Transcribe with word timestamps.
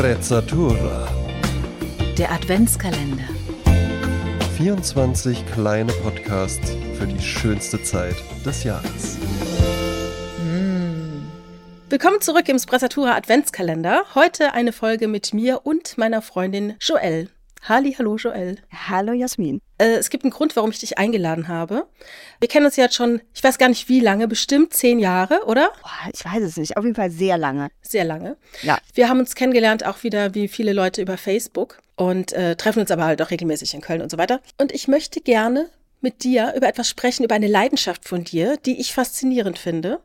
Sprezzatura. 0.00 1.06
Der 2.16 2.32
Adventskalender. 2.32 3.28
24 4.56 5.44
kleine 5.52 5.92
Podcasts 5.92 6.74
für 6.94 7.06
die 7.06 7.20
schönste 7.20 7.82
Zeit 7.82 8.14
des 8.42 8.64
Jahres. 8.64 9.18
Willkommen 11.90 12.22
zurück 12.22 12.48
im 12.48 12.58
Sprezzatura 12.58 13.14
Adventskalender. 13.14 14.04
Heute 14.14 14.54
eine 14.54 14.72
Folge 14.72 15.06
mit 15.06 15.34
mir 15.34 15.66
und 15.66 15.98
meiner 15.98 16.22
Freundin 16.22 16.76
Joelle. 16.80 17.28
Halli, 17.68 17.92
hallo 17.98 18.16
Joelle. 18.16 18.56
Hallo 18.72 19.12
Jasmin. 19.12 19.60
Äh, 19.80 19.96
es 19.96 20.10
gibt 20.10 20.24
einen 20.24 20.30
Grund, 20.30 20.54
warum 20.56 20.70
ich 20.70 20.78
dich 20.78 20.98
eingeladen 20.98 21.48
habe. 21.48 21.86
Wir 22.38 22.48
kennen 22.48 22.66
uns 22.66 22.76
jetzt 22.76 22.94
schon, 22.94 23.22
ich 23.34 23.42
weiß 23.42 23.56
gar 23.56 23.68
nicht 23.68 23.88
wie 23.88 24.00
lange, 24.00 24.28
bestimmt 24.28 24.74
zehn 24.74 24.98
Jahre, 24.98 25.44
oder? 25.46 25.72
Boah, 25.80 26.10
ich 26.12 26.24
weiß 26.24 26.42
es 26.42 26.56
nicht, 26.58 26.76
auf 26.76 26.84
jeden 26.84 26.96
Fall 26.96 27.10
sehr 27.10 27.38
lange. 27.38 27.70
Sehr 27.80 28.04
lange. 28.04 28.36
Ja. 28.62 28.78
Wir 28.94 29.08
haben 29.08 29.18
uns 29.18 29.34
kennengelernt, 29.34 29.86
auch 29.86 30.02
wieder 30.02 30.34
wie 30.34 30.48
viele 30.48 30.74
Leute 30.74 31.00
über 31.00 31.16
Facebook 31.16 31.78
und 31.96 32.32
äh, 32.32 32.56
treffen 32.56 32.80
uns 32.80 32.90
aber 32.90 33.04
halt 33.04 33.22
auch 33.22 33.30
regelmäßig 33.30 33.72
in 33.72 33.80
Köln 33.80 34.02
und 34.02 34.10
so 34.10 34.18
weiter. 34.18 34.40
Und 34.58 34.72
ich 34.72 34.86
möchte 34.86 35.20
gerne 35.20 35.70
mit 36.02 36.24
dir 36.24 36.54
über 36.56 36.68
etwas 36.68 36.88
sprechen, 36.88 37.24
über 37.24 37.34
eine 37.34 37.46
Leidenschaft 37.46 38.06
von 38.06 38.24
dir, 38.24 38.56
die 38.58 38.80
ich 38.80 38.92
faszinierend 38.92 39.58
finde. 39.58 40.00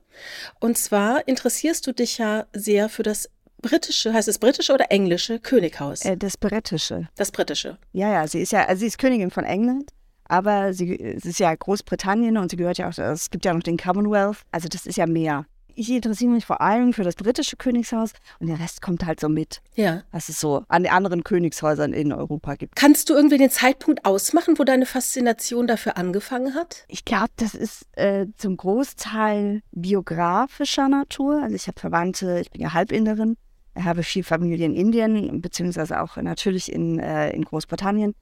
Und 0.60 0.78
zwar 0.78 1.28
interessierst 1.28 1.86
du 1.88 1.94
dich 1.94 2.18
ja 2.18 2.46
sehr 2.54 2.90
für 2.90 3.04
das 3.04 3.30
britische, 3.70 4.14
heißt 4.14 4.28
es 4.28 4.40
britische 4.40 4.74
oder 4.74 4.92
englische 4.92 5.40
Könighaus? 5.40 6.02
Äh, 6.06 6.16
das 6.18 6.38
britische. 6.38 7.08
Das 7.18 7.32
britische. 7.32 7.78
Ja, 7.92 8.12
ja, 8.12 8.28
sie 8.28 8.42
ist 8.42 8.52
ja, 8.52 8.66
also 8.66 8.80
sie 8.82 8.88
ist 8.88 8.98
Königin 8.98 9.32
von 9.32 9.44
England, 9.44 9.92
aber 10.28 10.74
sie, 10.74 11.18
sie 11.22 11.30
ist 11.30 11.40
ja 11.40 11.54
Großbritannien 11.54 12.38
und 12.38 12.50
sie 12.52 12.58
gehört 12.58 12.78
ja 12.78 12.90
auch, 12.90 12.98
es 12.98 13.30
gibt 13.30 13.46
ja 13.46 13.54
noch 13.54 13.64
den 13.64 13.78
Commonwealth, 13.78 14.38
also 14.52 14.68
das 14.68 14.86
ist 14.86 14.98
ja 14.98 15.06
mehr. 15.08 15.46
Ich 15.78 15.90
interessiere 15.92 16.32
mich 16.32 16.46
vor 16.46 16.62
allem 16.62 16.94
für 16.94 17.04
das 17.04 17.16
britische 17.16 17.58
Königshaus 17.58 18.12
und 18.40 18.48
der 18.48 18.62
Rest 18.62 18.82
kommt 18.82 19.06
halt 19.06 19.20
so 19.20 19.28
mit, 19.28 19.62
Ja. 19.76 20.04
was 20.14 20.30
es 20.30 20.40
so 20.40 20.64
an 20.70 20.84
den 20.84 20.92
anderen 20.94 21.26
Königshäusern 21.26 21.92
in 21.92 22.14
Europa 22.14 22.56
gibt. 22.56 22.78
Kannst 22.78 23.10
du 23.10 23.14
irgendwie 23.14 23.38
den 23.38 23.50
Zeitpunkt 23.50 24.06
ausmachen, 24.06 24.58
wo 24.58 24.64
deine 24.64 24.86
Faszination 24.86 25.68
dafür 25.68 25.98
angefangen 25.98 26.56
hat? 26.56 26.86
Ich 26.88 27.04
glaube, 27.04 27.32
das 27.36 27.56
ist 27.56 27.86
äh, 27.98 28.26
zum 28.38 28.56
Großteil 28.56 29.64
biografischer 29.74 30.88
Natur. 30.88 31.42
Also 31.44 31.56
ich 31.56 31.68
habe 31.68 31.78
Verwandte, 31.80 32.40
ich 32.40 32.52
bin 32.52 32.62
ja 32.62 32.74
Halbinderin, 32.74 33.36
habe 33.76 34.04
viel 34.04 34.24
Familie 34.24 34.66
in 34.66 34.76
Indien, 34.76 35.42
beziehungsweise 35.42 36.02
auch 36.02 36.18
natürlich 36.18 36.72
in, 36.72 37.00
äh, 37.00 37.32
in 37.32 37.44
Großbritannien, 37.44 38.16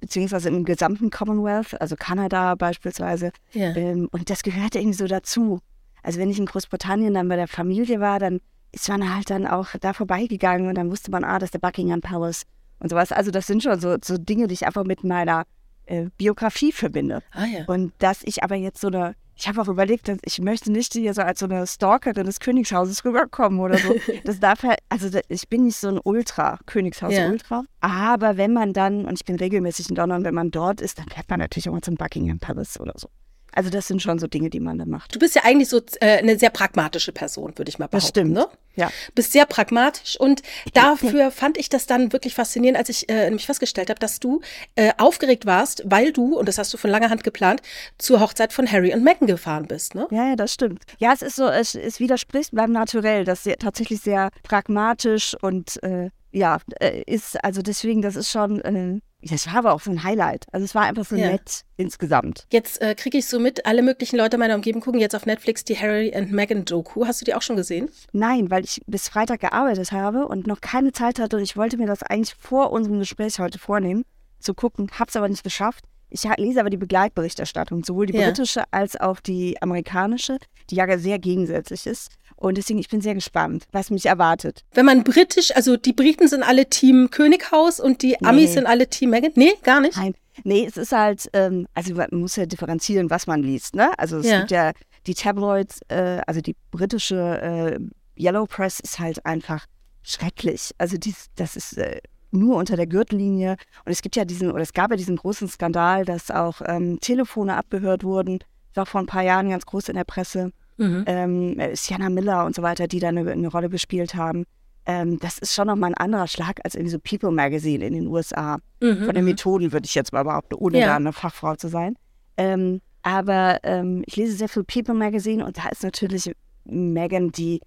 beziehungsweise 0.00 0.48
im 0.48 0.64
gesamten 0.64 1.10
Commonwealth, 1.10 1.80
also 1.80 1.96
Kanada 1.96 2.54
beispielsweise. 2.54 3.32
Ja. 3.52 3.74
Ähm, 3.76 4.08
und 4.12 4.30
das 4.30 4.42
gehörte 4.42 4.78
irgendwie 4.78 4.96
so 4.96 5.06
dazu. 5.06 5.60
Also 6.02 6.18
wenn 6.18 6.30
ich 6.30 6.38
in 6.38 6.46
Großbritannien 6.46 7.14
dann 7.14 7.28
bei 7.28 7.36
der 7.36 7.48
Familie 7.48 8.00
war, 8.00 8.18
dann 8.18 8.40
ist 8.72 8.88
man 8.88 9.14
halt 9.14 9.30
dann 9.30 9.46
auch 9.46 9.68
da 9.80 9.92
vorbeigegangen 9.92 10.68
und 10.68 10.76
dann 10.76 10.90
wusste 10.90 11.10
man, 11.10 11.24
ah, 11.24 11.38
das 11.38 11.48
ist 11.48 11.54
der 11.54 11.58
Buckingham 11.58 12.00
Palace 12.00 12.44
und 12.78 12.88
sowas. 12.88 13.12
Also 13.12 13.30
das 13.30 13.46
sind 13.46 13.62
schon 13.62 13.80
so, 13.80 13.96
so 14.02 14.16
Dinge, 14.16 14.46
die 14.46 14.54
ich 14.54 14.66
einfach 14.66 14.84
mit 14.84 15.04
meiner 15.04 15.44
äh, 15.86 16.06
Biografie 16.16 16.72
verbinde. 16.72 17.22
Ah 17.32 17.46
ja. 17.46 17.64
Und 17.66 17.92
dass 17.98 18.22
ich 18.22 18.42
aber 18.42 18.54
jetzt 18.54 18.80
so 18.80 18.88
eine, 18.88 19.14
ich 19.40 19.48
habe 19.48 19.62
auch 19.62 19.68
überlegt, 19.68 20.06
dass 20.08 20.18
ich 20.22 20.38
möchte 20.40 20.70
nicht 20.70 20.92
hier 20.92 21.14
so 21.14 21.22
als 21.22 21.40
so 21.40 21.46
eine 21.46 21.66
Stalkerin 21.66 22.26
des 22.26 22.40
Königshauses 22.40 23.06
rüberkommen 23.06 23.58
oder 23.60 23.78
so. 23.78 23.94
Das 24.24 24.38
darf 24.38 24.62
halt, 24.64 24.78
also 24.88 25.18
ich 25.28 25.48
bin 25.48 25.64
nicht 25.64 25.76
so 25.76 25.88
ein 25.88 25.98
Ultra, 26.02 26.58
Königshaus-Ultra. 26.66 27.64
Aber 27.80 28.36
wenn 28.36 28.52
man 28.52 28.74
dann, 28.74 29.06
und 29.06 29.14
ich 29.14 29.24
bin 29.24 29.36
regelmäßig 29.36 29.88
in 29.88 29.96
London, 29.96 30.24
wenn 30.24 30.34
man 30.34 30.50
dort 30.50 30.80
ist, 30.82 30.98
dann 30.98 31.08
fährt 31.08 31.30
man 31.30 31.38
natürlich 31.38 31.68
auch 31.68 31.72
mal 31.72 31.80
zum 31.80 31.94
Buckingham 31.94 32.38
Palace 32.38 32.78
oder 32.78 32.92
so. 32.96 33.08
Also 33.52 33.70
das 33.70 33.86
sind 33.88 34.02
schon 34.02 34.18
so 34.18 34.26
Dinge, 34.26 34.50
die 34.50 34.60
man 34.60 34.78
dann 34.78 34.88
macht. 34.88 35.14
Du 35.14 35.18
bist 35.18 35.34
ja 35.34 35.42
eigentlich 35.44 35.68
so 35.68 35.80
äh, 36.00 36.18
eine 36.18 36.38
sehr 36.38 36.50
pragmatische 36.50 37.12
Person, 37.12 37.52
würde 37.56 37.68
ich 37.68 37.78
mal 37.78 37.86
behaupten. 37.86 38.04
Das 38.04 38.08
stimmt. 38.08 38.32
Ne? 38.32 38.48
Ja. 38.76 38.90
Bist 39.14 39.32
sehr 39.32 39.46
pragmatisch 39.46 40.18
und 40.18 40.42
dafür 40.74 41.30
fand 41.30 41.58
ich 41.58 41.68
das 41.68 41.86
dann 41.86 42.12
wirklich 42.12 42.34
faszinierend, 42.34 42.78
als 42.78 42.88
ich 42.88 43.08
äh, 43.08 43.24
nämlich 43.24 43.46
festgestellt 43.46 43.90
habe, 43.90 43.98
dass 43.98 44.20
du 44.20 44.40
äh, 44.76 44.92
aufgeregt 44.96 45.44
warst, 45.44 45.82
weil 45.86 46.12
du, 46.12 46.38
und 46.38 46.46
das 46.46 46.58
hast 46.58 46.72
du 46.72 46.78
von 46.78 46.90
langer 46.90 47.10
Hand 47.10 47.24
geplant, 47.24 47.62
zur 47.98 48.20
Hochzeit 48.20 48.52
von 48.52 48.70
Harry 48.70 48.94
und 48.94 49.02
Meghan 49.02 49.26
gefahren 49.26 49.66
bist, 49.66 49.94
ne? 49.94 50.06
Ja, 50.10 50.28
ja, 50.28 50.36
das 50.36 50.54
stimmt. 50.54 50.84
Ja, 50.98 51.12
es 51.12 51.22
ist 51.22 51.36
so, 51.36 51.48
es, 51.48 51.74
es 51.74 52.00
widerspricht 52.00 52.50
beim 52.54 52.72
Naturell, 52.72 53.24
das 53.24 53.44
sehr, 53.44 53.56
tatsächlich 53.56 54.00
sehr 54.00 54.30
pragmatisch 54.42 55.36
und 55.40 55.82
äh, 55.82 56.10
ja, 56.32 56.58
äh, 56.80 57.02
ist, 57.02 57.42
also 57.42 57.62
deswegen, 57.62 58.02
das 58.02 58.16
ist 58.16 58.30
schon, 58.30 58.60
äh, 58.60 59.00
das 59.22 59.46
war 59.46 59.56
aber 59.56 59.72
auch 59.72 59.80
so 59.80 59.90
ein 59.90 60.02
Highlight. 60.02 60.46
Also 60.52 60.64
es 60.64 60.74
war 60.74 60.82
einfach 60.82 61.04
so 61.04 61.16
Ja. 61.16 61.28
nett 61.30 61.62
insgesamt. 61.76 62.46
Jetzt 62.50 62.80
äh, 62.80 62.94
kriege 62.94 63.18
ich 63.18 63.26
so 63.26 63.38
mit, 63.38 63.66
alle 63.66 63.82
möglichen 63.82 64.16
Leute 64.16 64.38
meiner 64.38 64.54
Umgebung 64.54 64.80
gucken 64.82 65.00
jetzt 65.00 65.14
auf 65.14 65.26
Netflix 65.26 65.64
die 65.64 65.78
Harry 65.78 66.14
and 66.14 66.32
Meghan 66.32 66.64
Doku. 66.64 67.06
Hast 67.06 67.20
du 67.20 67.24
die 67.24 67.34
auch 67.34 67.42
schon 67.42 67.56
gesehen? 67.56 67.90
Nein, 68.12 68.50
weil 68.50 68.64
ich 68.64 68.80
bis 68.86 69.08
Freitag 69.08 69.40
gearbeitet 69.40 69.92
habe 69.92 70.26
und 70.26 70.46
noch 70.46 70.60
keine 70.60 70.92
Zeit 70.92 71.18
hatte 71.18 71.36
und 71.36 71.42
ich 71.42 71.56
wollte 71.56 71.76
mir 71.76 71.86
das 71.86 72.02
eigentlich 72.02 72.34
vor 72.38 72.72
unserem 72.72 72.98
Gespräch 72.98 73.38
heute 73.38 73.58
vornehmen, 73.58 74.04
zu 74.38 74.54
gucken, 74.54 74.90
hab's 74.98 75.16
aber 75.16 75.28
nicht 75.28 75.44
geschafft. 75.44 75.84
Ich 76.10 76.24
lese 76.36 76.60
aber 76.60 76.70
die 76.70 76.76
Begleitberichterstattung, 76.76 77.84
sowohl 77.84 78.06
die 78.06 78.14
Ja. 78.16 78.26
britische 78.26 78.64
als 78.72 78.96
auch 79.00 79.20
die 79.20 79.60
amerikanische, 79.62 80.38
die 80.68 80.76
ja 80.76 80.98
sehr 80.98 81.18
gegensätzlich 81.18 81.86
ist. 81.86 82.10
Und 82.36 82.56
deswegen, 82.56 82.78
ich 82.78 82.88
bin 82.88 83.00
sehr 83.00 83.14
gespannt, 83.14 83.64
was 83.70 83.90
mich 83.90 84.06
erwartet. 84.06 84.62
Wenn 84.72 84.86
man 84.86 85.04
britisch, 85.04 85.54
also 85.54 85.76
die 85.76 85.92
Briten 85.92 86.26
sind 86.26 86.42
alle 86.42 86.68
Team 86.68 87.10
Könighaus 87.10 87.78
und 87.80 88.02
die 88.02 88.20
Amis 88.22 88.50
Nee. 88.50 88.54
sind 88.54 88.66
alle 88.66 88.88
Team 88.88 89.10
Meghan? 89.10 89.32
Nee, 89.34 89.52
gar 89.62 89.80
nicht. 89.80 89.96
Nein, 89.96 90.14
nee, 90.44 90.64
es 90.66 90.76
ist 90.76 90.92
halt, 90.92 91.28
ähm, 91.34 91.66
also 91.74 91.94
man 91.94 92.08
muss 92.12 92.36
ja 92.36 92.46
differenzieren, 92.46 93.10
was 93.10 93.26
man 93.26 93.42
liest, 93.42 93.74
ne? 93.74 93.90
Also 93.98 94.18
es 94.18 94.26
Ja. 94.26 94.38
gibt 94.38 94.50
ja 94.52 94.72
die 95.06 95.14
Tabloids, 95.14 95.80
äh, 95.88 96.20
also 96.26 96.40
die 96.40 96.56
britische 96.70 97.16
äh, 97.16 97.78
Yellow 98.20 98.46
Press 98.46 98.80
ist 98.80 98.98
halt 98.98 99.24
einfach 99.26 99.66
schrecklich. 100.02 100.70
Also 100.78 100.96
dies, 100.96 101.26
das 101.36 101.56
ist 101.56 101.76
äh, 101.78 102.00
nur 102.30 102.56
unter 102.56 102.76
der 102.76 102.86
Gürtellinie. 102.86 103.56
Und 103.84 103.92
es 103.92 104.02
gibt 104.02 104.16
ja 104.16 104.24
diesen, 104.24 104.50
oder 104.50 104.62
es 104.62 104.72
gab 104.72 104.90
ja 104.90 104.96
diesen 104.96 105.16
großen 105.16 105.48
Skandal, 105.48 106.04
dass 106.04 106.30
auch 106.30 106.60
ähm, 106.66 106.98
Telefone 107.00 107.56
abgehört 107.56 108.04
wurden. 108.04 108.38
Das 108.72 108.76
war 108.76 108.86
vor 108.86 109.00
ein 109.00 109.06
paar 109.06 109.22
Jahren 109.22 109.50
ganz 109.50 109.66
groß 109.66 109.88
in 109.88 109.96
der 109.96 110.04
Presse. 110.04 110.52
Mhm. 110.76 111.04
Ähm, 111.06 111.58
äh, 111.58 111.74
Sienna 111.76 112.08
Miller 112.08 112.46
und 112.46 112.54
so 112.54 112.62
weiter, 112.62 112.86
die 112.88 113.00
da 113.00 113.08
eine, 113.08 113.30
eine 113.30 113.48
Rolle 113.48 113.68
gespielt 113.68 114.14
haben. 114.14 114.44
Ähm, 114.86 115.18
das 115.18 115.38
ist 115.38 115.54
schon 115.54 115.66
nochmal 115.66 115.90
ein 115.90 115.94
anderer 115.94 116.26
Schlag 116.26 116.58
als 116.64 116.74
irgendwie 116.74 116.92
so 116.92 116.98
People 116.98 117.30
Magazine 117.32 117.84
in 117.84 117.92
den 117.92 118.06
USA 118.06 118.58
Mhm. 118.82 119.04
von 119.04 119.14
den 119.14 119.24
Methoden, 119.26 119.72
würde 119.72 119.84
ich 119.84 119.94
jetzt 119.94 120.12
mal 120.12 120.22
behaupten, 120.24 120.54
ohne 120.54 120.78
Ja. 120.80 120.86
da 120.86 120.96
eine 120.96 121.12
Fachfrau 121.12 121.54
zu 121.56 121.68
sein. 121.68 121.96
Ähm, 122.38 122.80
aber 123.02 123.58
ähm, 123.62 124.02
ich 124.06 124.16
lese 124.16 124.36
sehr 124.36 124.48
viel 124.48 124.64
People 124.64 124.94
Magazine 124.94 125.44
und 125.44 125.58
da 125.58 125.68
ist 125.68 125.82
natürlich 125.82 126.32
Megan 126.64 127.30
die, 127.30 127.60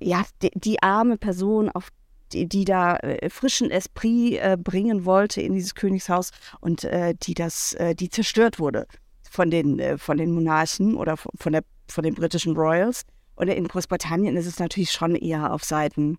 ja, 0.00 0.24
die, 0.42 0.50
die 0.54 0.82
arme 0.82 1.16
Person, 1.16 1.68
auf 1.68 1.88
die, 2.32 2.48
die 2.48 2.64
da 2.64 2.96
äh, 2.96 3.28
frischen 3.30 3.70
Esprit 3.70 4.38
äh, 4.38 4.56
bringen 4.58 5.04
wollte 5.04 5.40
in 5.40 5.54
dieses 5.54 5.74
Königshaus 5.74 6.30
und 6.60 6.84
äh, 6.84 7.14
die 7.22 7.34
das, 7.34 7.74
äh, 7.74 7.94
die 7.94 8.10
zerstört 8.10 8.58
wurde 8.58 8.86
von 9.28 9.50
den, 9.50 9.78
äh, 9.78 9.98
von 9.98 10.16
den 10.16 10.32
Monarchen 10.32 10.94
oder 10.94 11.16
von, 11.16 11.52
der, 11.52 11.62
von 11.88 12.04
den 12.04 12.14
britischen 12.14 12.56
Royals. 12.56 13.02
Und 13.36 13.48
in 13.48 13.68
Großbritannien 13.68 14.36
ist 14.36 14.46
es 14.46 14.58
natürlich 14.58 14.92
schon 14.92 15.14
eher 15.14 15.52
auf 15.52 15.64
Seiten 15.64 16.18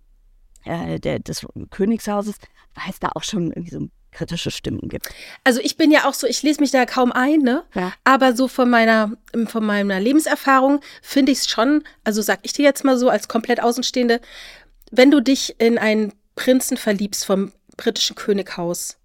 der, 0.64 1.00
des 1.18 1.44
Königshauses, 1.72 2.36
weil 2.76 2.92
es 2.92 3.00
da 3.00 3.10
auch 3.16 3.24
schon 3.24 3.48
irgendwie 3.48 3.72
so 3.72 3.88
kritische 4.12 4.52
Stimmen 4.52 4.90
gibt. 4.90 5.10
Also 5.44 5.62
ich 5.62 5.78
bin 5.78 5.92
ja 5.92 6.08
auch 6.08 6.14
so, 6.14 6.28
ich 6.28 6.44
lese 6.44 6.62
mich 6.62 6.72
da 6.72 6.86
kaum 6.86 7.12
ein, 7.12 7.40
ne? 7.40 7.64
Ja. 7.74 7.94
Aber 8.04 8.36
so 8.36 8.48
von 8.48 8.70
meiner, 8.70 9.14
von 9.48 9.66
meiner 9.66 10.00
Lebenserfahrung 10.00 10.82
finde 11.02 11.32
ich 11.32 11.40
es 11.40 11.50
schon, 11.50 11.84
also 12.04 12.22
sag 12.22 12.40
ich 12.44 12.54
dir 12.54 12.64
jetzt 12.64 12.84
mal 12.84 12.98
so 12.98 13.10
als 13.10 13.28
komplett 13.28 13.64
Außenstehende, 13.64 14.20
wenn 14.92 15.12
du 15.12 15.22
dich 15.22 15.56
in 15.60 15.78
einen 15.78 16.14
Prinzen 16.36 16.78
verliebst 16.78 17.26
vom 17.26 17.52
britischen 17.78 18.16
Könighaus, 18.16 18.98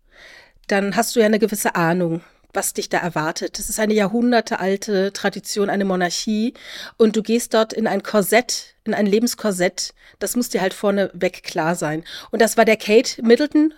dann 0.68 0.96
hast 0.96 1.14
du 1.14 1.20
ja 1.20 1.26
eine 1.26 1.38
gewisse 1.38 1.74
Ahnung, 1.76 2.22
was 2.52 2.74
dich 2.74 2.88
da 2.88 2.98
erwartet. 2.98 3.58
Das 3.58 3.68
ist 3.68 3.78
eine 3.78 3.94
jahrhundertealte 3.94 5.12
Tradition, 5.12 5.70
eine 5.70 5.84
Monarchie. 5.84 6.54
Und 6.96 7.16
du 7.16 7.22
gehst 7.22 7.54
dort 7.54 7.72
in 7.72 7.86
ein 7.86 8.02
Korsett, 8.02 8.74
in 8.84 8.94
ein 8.94 9.06
Lebenskorsett. 9.06 9.94
Das 10.18 10.34
muss 10.34 10.48
dir 10.48 10.60
halt 10.60 10.74
vorneweg 10.74 11.42
klar 11.44 11.74
sein. 11.74 12.04
Und 12.30 12.42
das 12.42 12.56
war 12.56 12.64
der 12.64 12.76
Kate 12.76 13.22
Middleton 13.22 13.74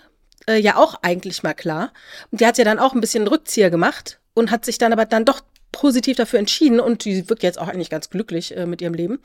äh, 0.49 0.59
ja 0.59 0.77
auch 0.77 1.03
eigentlich 1.03 1.43
mal 1.43 1.55
klar. 1.55 1.93
Und 2.31 2.41
die 2.41 2.47
hat 2.47 2.59
ja 2.59 2.65
dann 2.65 2.79
auch 2.79 2.95
ein 2.95 3.01
bisschen 3.01 3.27
Rückzieher 3.27 3.71
gemacht 3.71 4.19
und 4.35 4.51
hat 4.51 4.65
sich 4.65 4.79
dann 4.79 4.93
aber 4.93 5.05
dann 5.05 5.25
doch 5.25 5.43
positiv 5.73 6.17
dafür 6.17 6.39
entschieden 6.39 6.81
und 6.81 7.05
die 7.05 7.29
wirkt 7.29 7.43
jetzt 7.43 7.59
auch 7.59 7.69
eigentlich 7.69 7.91
ganz 7.91 8.09
glücklich 8.09 8.57
äh, 8.57 8.65
mit 8.65 8.81
ihrem 8.81 8.95
Leben. 8.95 9.21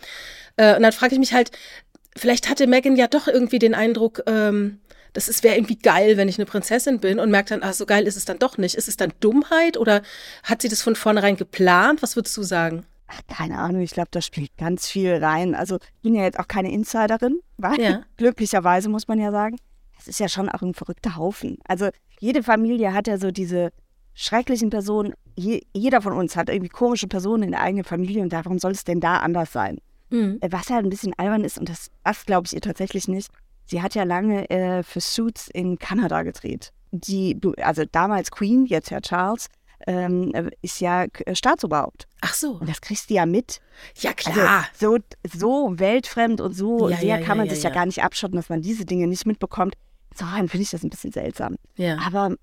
Äh, 0.57 0.75
und 0.75 0.83
dann 0.83 0.91
frage 0.91 1.13
ich 1.13 1.19
mich 1.19 1.33
halt, 1.33 1.51
vielleicht 2.15 2.49
hatte 2.49 2.67
Megan 2.67 2.95
ja 2.95 3.07
doch 3.07 3.27
irgendwie 3.27 3.59
den 3.59 3.73
Eindruck, 3.75 4.21
ähm, 4.27 4.79
das 5.13 5.43
wäre 5.43 5.55
irgendwie 5.55 5.77
geil, 5.77 6.17
wenn 6.17 6.27
ich 6.27 6.39
eine 6.39 6.45
Prinzessin 6.47 6.99
bin 6.99 7.19
und 7.19 7.29
merkt 7.29 7.51
dann, 7.51 7.61
ach, 7.61 7.73
so 7.73 7.85
geil 7.85 8.07
ist 8.07 8.17
es 8.17 8.25
dann 8.25 8.39
doch 8.39 8.57
nicht. 8.57 8.73
Ist 8.75 8.87
es 8.87 8.97
dann 8.97 9.13
Dummheit 9.19 9.77
oder 9.77 10.01
hat 10.41 10.61
sie 10.63 10.69
das 10.69 10.81
von 10.81 10.95
vornherein 10.95 11.37
geplant? 11.37 12.01
Was 12.01 12.15
würdest 12.15 12.35
du 12.35 12.41
sagen? 12.41 12.85
Ach, 13.07 13.19
keine 13.37 13.59
Ahnung, 13.59 13.81
ich 13.81 13.91
glaube, 13.91 14.07
da 14.09 14.21
spielt 14.21 14.57
ganz 14.57 14.87
viel 14.87 15.13
rein. 15.13 15.53
Also 15.53 15.75
ich 15.75 16.01
bin 16.01 16.15
ja 16.15 16.23
jetzt 16.23 16.39
auch 16.39 16.47
keine 16.47 16.71
Insiderin, 16.71 17.39
weil 17.57 17.79
Ja. 17.79 18.01
glücklicherweise 18.17 18.89
muss 18.89 19.07
man 19.07 19.19
ja 19.19 19.31
sagen, 19.31 19.57
es 19.99 20.07
ist 20.07 20.19
ja 20.19 20.27
schon 20.27 20.49
auch 20.49 20.63
ein 20.63 20.73
verrückter 20.73 21.15
Haufen. 21.15 21.59
Also 21.67 21.89
jede 22.19 22.41
Familie 22.41 22.93
hat 22.93 23.07
ja 23.07 23.19
so 23.19 23.29
diese 23.29 23.71
schrecklichen 24.15 24.71
Personen. 24.71 25.13
Je, 25.35 25.61
jeder 25.73 26.01
von 26.01 26.13
uns 26.13 26.35
hat 26.35 26.49
irgendwie 26.49 26.69
komische 26.69 27.07
Personen 27.07 27.43
in 27.43 27.51
der 27.51 27.61
eigenen 27.61 27.83
Familie 27.83 28.23
und 28.23 28.31
warum 28.31 28.57
soll 28.57 28.71
es 28.71 28.83
denn 28.83 28.99
da 28.99 29.17
anders 29.17 29.51
sein? 29.51 29.77
Mhm. 30.13 30.37
Äh, 30.41 30.51
Was 30.51 30.69
halt 30.69 30.85
ein 30.85 30.89
bisschen 30.89 31.13
albern 31.17 31.43
ist, 31.43 31.57
und 31.57 31.67
das, 31.67 31.89
das 32.03 32.25
glaube 32.25 32.45
ich 32.45 32.53
ihr 32.53 32.61
tatsächlich 32.61 33.07
nicht, 33.07 33.29
sie 33.65 33.81
hat 33.81 33.95
ja 33.95 34.03
lange 34.03 34.49
äh, 34.49 34.83
für 34.83 35.01
Suits 35.01 35.49
in 35.51 35.79
Kanada 35.79 36.21
gedreht. 36.21 36.71
Die, 36.91 37.39
also 37.57 37.83
damals 37.91 38.29
Queen, 38.29 38.65
jetzt 38.67 38.91
Herr 38.91 39.01
Charles, 39.01 39.47
ähm, 39.87 40.31
ist 40.61 40.79
ja 40.79 41.05
äh, 41.25 41.35
Staatsoberhaupt. 41.35 42.07
Ach 42.21 42.33
so. 42.35 42.51
Und 42.53 42.69
das 42.69 42.79
kriegst 42.79 43.09
du 43.09 43.15
ja 43.15 43.25
mit. 43.25 43.59
Ja, 43.97 44.13
klar. 44.13 44.65
Also, 44.71 44.97
so, 45.31 45.37
so 45.37 45.79
weltfremd 45.79 46.39
und 46.39 46.53
so 46.53 46.89
Ja, 46.89 46.97
sehr 46.97 47.19
ja, 47.19 47.25
kann 47.25 47.37
man 47.37 47.47
ja, 47.47 47.55
sich 47.55 47.63
ja. 47.63 47.71
gar 47.71 47.85
nicht 47.87 48.03
abschotten, 48.03 48.35
dass 48.35 48.49
man 48.49 48.61
diese 48.61 48.85
Dinge 48.85 49.07
nicht 49.07 49.25
mitbekommt. 49.25 49.75
Insofern 50.11 50.47
finde 50.47 50.63
ich 50.63 50.69
das 50.69 50.83
ein 50.83 50.91
bisschen 50.91 51.11
seltsam. 51.11 51.57
Ja. 51.75 51.97
Aber 52.05 52.35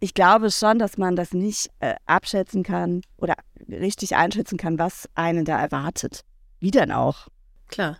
ich 0.00 0.14
glaube 0.14 0.50
schon, 0.50 0.80
dass 0.80 0.98
man 0.98 1.14
das 1.14 1.32
nicht 1.32 1.70
äh, 1.78 1.94
abschätzen 2.06 2.64
kann 2.64 3.02
oder 3.16 3.36
richtig 3.68 4.16
einschätzen 4.16 4.58
kann, 4.58 4.78
was 4.78 5.08
einen 5.14 5.44
da 5.44 5.60
erwartet. 5.60 6.24
Wie 6.60 6.70
denn 6.70 6.92
auch? 6.92 7.28
Klar. 7.68 7.98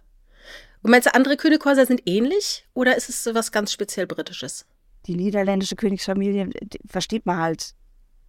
Und 0.82 0.90
meinst 0.90 1.06
du, 1.06 1.14
andere 1.14 1.36
Könighäuser 1.36 1.86
sind 1.86 2.02
ähnlich 2.06 2.66
oder 2.74 2.96
ist 2.96 3.08
es 3.08 3.24
so 3.24 3.34
was 3.34 3.52
ganz 3.52 3.72
speziell 3.72 4.06
Britisches? 4.06 4.66
Die 5.06 5.16
niederländische 5.16 5.76
Königsfamilie 5.76 6.50
versteht 6.86 7.26
man 7.26 7.38
halt 7.38 7.74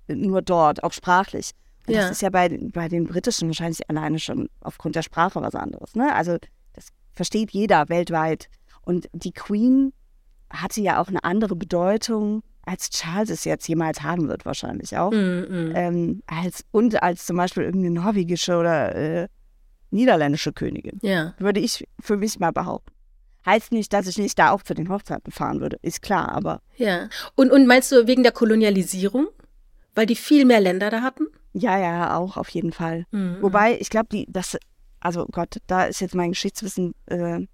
nur 0.08 0.42
dort, 0.42 0.84
auch 0.84 0.94
sprachlich. 0.94 1.52
Und 1.88 1.94
Ja. 1.94 2.02
das 2.02 2.12
ist 2.12 2.22
ja 2.22 2.30
bei, 2.30 2.58
bei 2.72 2.88
den 2.88 3.06
Britischen 3.06 3.50
wahrscheinlich 3.50 3.90
alleine 3.90 4.20
schon 4.20 4.50
aufgrund 4.62 4.96
der 4.96 5.04
Sprache 5.04 5.42
was 5.42 5.56
anderes. 5.56 5.96
Ne? 5.96 6.14
Also 6.14 6.38
das 6.74 6.88
versteht 7.14 7.52
jeder 7.52 7.90
weltweit. 7.90 8.50
Und 8.82 9.08
die 9.14 9.32
Queen 9.32 9.94
hatte 10.50 10.82
ja 10.82 11.02
auch 11.02 11.08
eine 11.08 11.24
andere 11.24 11.56
Bedeutung, 11.56 12.44
als 12.66 12.90
Charles 12.90 13.30
es 13.30 13.44
jetzt 13.44 13.68
jemals 13.68 14.02
haben 14.02 14.28
wird, 14.28 14.46
wahrscheinlich 14.46 14.98
auch. 14.98 15.12
Mm, 15.12 15.16
mm. 15.16 15.72
Ähm, 15.76 16.24
als, 16.28 16.66
und 16.72 17.02
als 17.04 17.26
zum 17.26 17.38
Beispiel 17.38 17.64
irgendeine 17.64 17.94
norwegische 17.94 18.58
oder 18.58 18.96
äh, 18.96 19.28
niederländische 19.92 20.54
Königin. 20.54 21.00
Ja. 21.02 21.34
Würde 21.38 21.60
ich 21.60 21.88
für 22.00 22.18
mich 22.18 22.40
mal 22.40 22.52
behaupten. 22.52 22.92
Heißt 23.46 23.72
nicht, 23.72 23.94
dass 23.94 24.08
ich 24.08 24.18
nicht 24.18 24.40
da 24.40 24.52
auch 24.52 24.64
zu 24.64 24.74
den 24.74 24.90
Hochzeiten 24.90 25.32
fahren 25.32 25.62
würde, 25.62 25.78
ist 25.82 26.02
klar, 26.02 26.30
aber 26.30 26.62
Ja. 26.78 27.10
Und, 27.36 27.52
und 27.52 27.68
meinst 27.68 27.92
du 27.92 28.08
wegen 28.08 28.24
der 28.24 28.32
Kolonialisierung? 28.32 29.28
Weil 29.94 30.08
die 30.08 30.16
viel 30.16 30.46
mehr 30.46 30.60
Länder 30.60 30.90
da 30.90 31.02
hatten? 31.02 31.28
ja, 31.58 31.80
ja, 31.80 32.18
auch 32.18 32.36
auf 32.38 32.50
jeden 32.50 32.74
Fall. 32.74 33.06
Mhm. 33.12 33.38
Wobei, 33.42 33.80
ich 33.80 33.90
glaube, 33.90 34.08
die, 34.12 34.28
das, 34.30 34.58
also 35.00 35.26
Gott, 35.32 35.58
da 35.68 35.86
ist 35.86 36.02
jetzt 36.02 36.14
mein 36.14 36.32
Geschichtswissen 36.32 36.94
äh, 37.06 37.48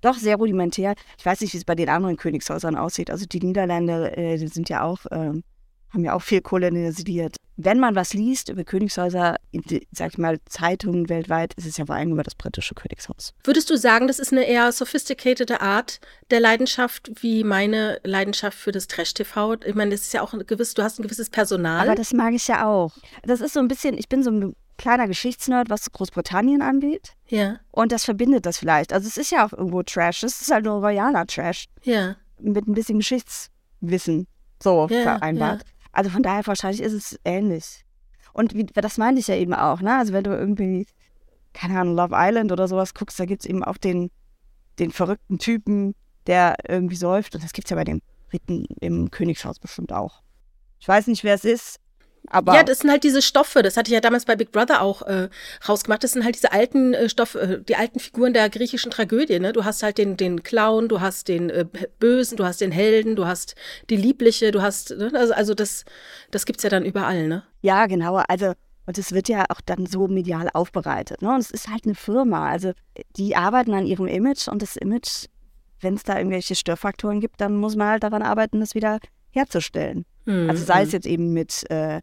doch 0.00 0.16
sehr 0.16 0.36
rudimentär. 0.36 0.94
Ich 1.18 1.26
weiß 1.26 1.40
nicht, 1.42 1.52
wie 1.52 1.58
es 1.58 1.64
bei 1.64 1.74
den 1.74 1.90
anderen 1.90 2.16
Königshäusern 2.16 2.76
aussieht. 2.76 3.10
Also 3.10 3.26
die 3.26 3.40
Niederländer, 3.40 4.16
äh, 4.16 4.38
sind 4.38 4.70
ja 4.70 4.82
auch, 4.82 5.00
ähm, 5.10 5.44
haben 5.92 6.04
ja 6.04 6.14
auch 6.14 6.22
viel 6.22 6.40
kolonialisiert. 6.40 7.36
Wenn 7.56 7.78
man 7.78 7.94
was 7.94 8.14
liest 8.14 8.48
über 8.48 8.64
Königshäuser, 8.64 9.36
in 9.50 9.62
sag 9.92 10.12
ich 10.12 10.18
mal, 10.18 10.38
Zeitungen 10.46 11.08
weltweit, 11.10 11.52
ist 11.54 11.66
es 11.66 11.76
ja 11.76 11.84
vor 11.84 11.94
allem 11.96 12.12
über 12.12 12.22
das 12.22 12.34
britische 12.34 12.74
Königshaus. 12.74 13.34
Würdest 13.44 13.68
du 13.68 13.76
sagen, 13.76 14.06
das 14.06 14.18
ist 14.18 14.32
eine 14.32 14.44
eher 14.46 14.72
sophisticated 14.72 15.50
Art 15.60 16.00
der 16.30 16.40
Leidenschaft, 16.40 17.12
wie 17.20 17.44
meine 17.44 18.00
Leidenschaft 18.04 18.56
für 18.56 18.72
das 18.72 18.88
Trash-TV? 18.88 19.56
Ich 19.66 19.74
meine, 19.74 19.90
das 19.90 20.00
ist 20.00 20.14
ja 20.14 20.22
auch 20.22 20.32
ein 20.32 20.46
gewiss, 20.46 20.72
du 20.74 20.82
hast 20.82 20.98
ein 20.98 21.02
gewisses 21.02 21.28
Personal. 21.28 21.86
Aber 21.86 21.94
das 21.94 22.14
mag 22.14 22.32
ich 22.32 22.48
ja 22.48 22.66
auch. 22.66 22.92
Das 23.22 23.42
ist 23.42 23.52
so 23.52 23.60
ein 23.60 23.68
bisschen, 23.68 23.98
ich 23.98 24.08
bin 24.08 24.22
so 24.22 24.30
ein 24.30 24.54
kleiner 24.78 25.06
Geschichtsnerd, 25.06 25.68
was 25.68 25.92
Großbritannien 25.92 26.62
angeht. 26.62 27.10
ja, 27.28 27.60
Und 27.70 27.92
das 27.92 28.04
verbindet 28.04 28.46
das 28.46 28.58
vielleicht. 28.58 28.94
Also 28.94 29.06
es 29.06 29.18
ist 29.18 29.30
ja 29.30 29.46
auch 29.46 29.52
irgendwo 29.52 29.82
Trash. 29.82 30.22
Es 30.22 30.40
ist 30.40 30.50
halt 30.50 30.64
nur 30.64 30.82
royaler 30.84 31.26
Trash. 31.26 31.66
ja. 31.82 32.16
Mit 32.44 32.66
ein 32.66 32.74
bisschen 32.74 32.98
Geschichtswissen 32.98 34.26
so 34.60 34.88
Ja, 34.90 35.02
vereinbart. 35.02 35.62
Also 35.92 36.10
von 36.10 36.22
daher 36.22 36.46
wahrscheinlich 36.46 36.82
ist 36.82 36.92
es 36.92 37.20
ähnlich. 37.24 37.84
Und 38.32 38.54
wie, 38.54 38.64
das 38.64 38.98
meinte 38.98 39.20
ich 39.20 39.28
ja 39.28 39.36
eben 39.36 39.54
auch, 39.54 39.80
ne? 39.80 39.96
Also 39.98 40.12
wenn 40.12 40.24
du 40.24 40.30
irgendwie, 40.30 40.86
keine 41.52 41.78
Ahnung, 41.78 41.94
Love 41.94 42.14
Island 42.16 42.50
oder 42.50 42.66
sowas 42.66 42.94
guckst, 42.94 43.20
da 43.20 43.26
gibt 43.26 43.42
es 43.42 43.48
eben 43.48 43.62
auch 43.62 43.76
den, 43.76 44.10
den 44.78 44.90
verrückten 44.90 45.38
Typen, 45.38 45.94
der 46.26 46.56
irgendwie 46.66 46.96
säuft. 46.96 47.34
Und 47.34 47.44
das 47.44 47.52
gibt 47.52 47.66
es 47.66 47.70
ja 47.70 47.76
bei 47.76 47.84
den 47.84 48.00
Briten 48.30 48.64
im 48.80 49.10
Königshaus 49.10 49.58
bestimmt 49.58 49.92
auch. 49.92 50.22
Ich 50.80 50.88
weiß 50.88 51.06
nicht, 51.08 51.24
wer 51.24 51.34
es 51.34 51.44
ist, 51.44 51.78
aber 52.28 52.54
Ja, 52.54 52.62
das 52.62 52.80
sind 52.80 52.90
halt 52.90 53.04
diese 53.04 53.20
Stoffe. 53.20 53.62
Das 53.62 53.76
hatte 53.76 53.90
ich 53.90 53.94
ja 53.94 54.00
damals 54.00 54.24
bei 54.24 54.36
Big 54.36 54.52
Brother 54.52 54.80
auch 54.80 55.02
äh, 55.02 55.28
rausgemacht. 55.68 56.04
Das 56.04 56.12
sind 56.12 56.24
halt 56.24 56.36
diese 56.36 56.52
alten 56.52 56.94
äh, 56.94 57.08
Stoffe, 57.08 57.40
äh, 57.40 57.62
die 57.62 57.76
alten 57.76 57.98
Figuren 57.98 58.32
der 58.32 58.48
griechischen 58.48 58.90
Tragödie. 58.90 59.38
Ne? 59.40 59.52
Du 59.52 59.64
hast 59.64 59.82
halt 59.82 59.98
den, 59.98 60.16
den 60.16 60.42
Clown, 60.42 60.88
du 60.88 61.00
hast 61.00 61.28
den 61.28 61.50
äh, 61.50 61.64
Bösen, 61.98 62.36
du 62.36 62.44
hast 62.44 62.60
den 62.60 62.72
Helden, 62.72 63.16
du 63.16 63.26
hast 63.26 63.54
die 63.90 63.96
Liebliche, 63.96 64.50
du 64.52 64.62
hast, 64.62 64.90
ne? 64.90 65.10
also, 65.14 65.34
also 65.34 65.54
das, 65.54 65.84
das 66.30 66.46
gibt's 66.46 66.62
ja 66.62 66.70
dann 66.70 66.84
überall, 66.84 67.26
ne? 67.28 67.42
Ja, 67.60 67.86
genau. 67.86 68.16
Also, 68.28 68.52
und 68.86 68.98
es 68.98 69.12
wird 69.12 69.28
ja 69.28 69.44
auch 69.48 69.60
dann 69.60 69.86
so 69.86 70.08
medial 70.08 70.48
aufbereitet. 70.52 71.22
Ne? 71.22 71.34
Und 71.34 71.40
es 71.40 71.50
ist 71.50 71.68
halt 71.68 71.84
eine 71.84 71.94
Firma. 71.94 72.48
Also, 72.48 72.72
die 73.16 73.36
arbeiten 73.36 73.74
an 73.74 73.86
ihrem 73.86 74.06
Image 74.06 74.48
und 74.48 74.62
das 74.62 74.76
Image, 74.76 75.26
wenn 75.80 75.94
es 75.94 76.04
da 76.04 76.18
irgendwelche 76.18 76.54
Störfaktoren 76.54 77.20
gibt, 77.20 77.40
dann 77.40 77.56
muss 77.56 77.76
man 77.76 77.88
halt 77.88 78.04
daran 78.04 78.22
arbeiten, 78.22 78.60
das 78.60 78.74
wieder 78.74 79.00
herzustellen. 79.30 80.04
Hm, 80.26 80.50
Also, 80.50 80.64
sei 80.64 80.80
hm. 80.80 80.86
es 80.86 80.92
jetzt 80.92 81.06
eben 81.06 81.32
mit, 81.32 81.68
äh, 81.70 82.00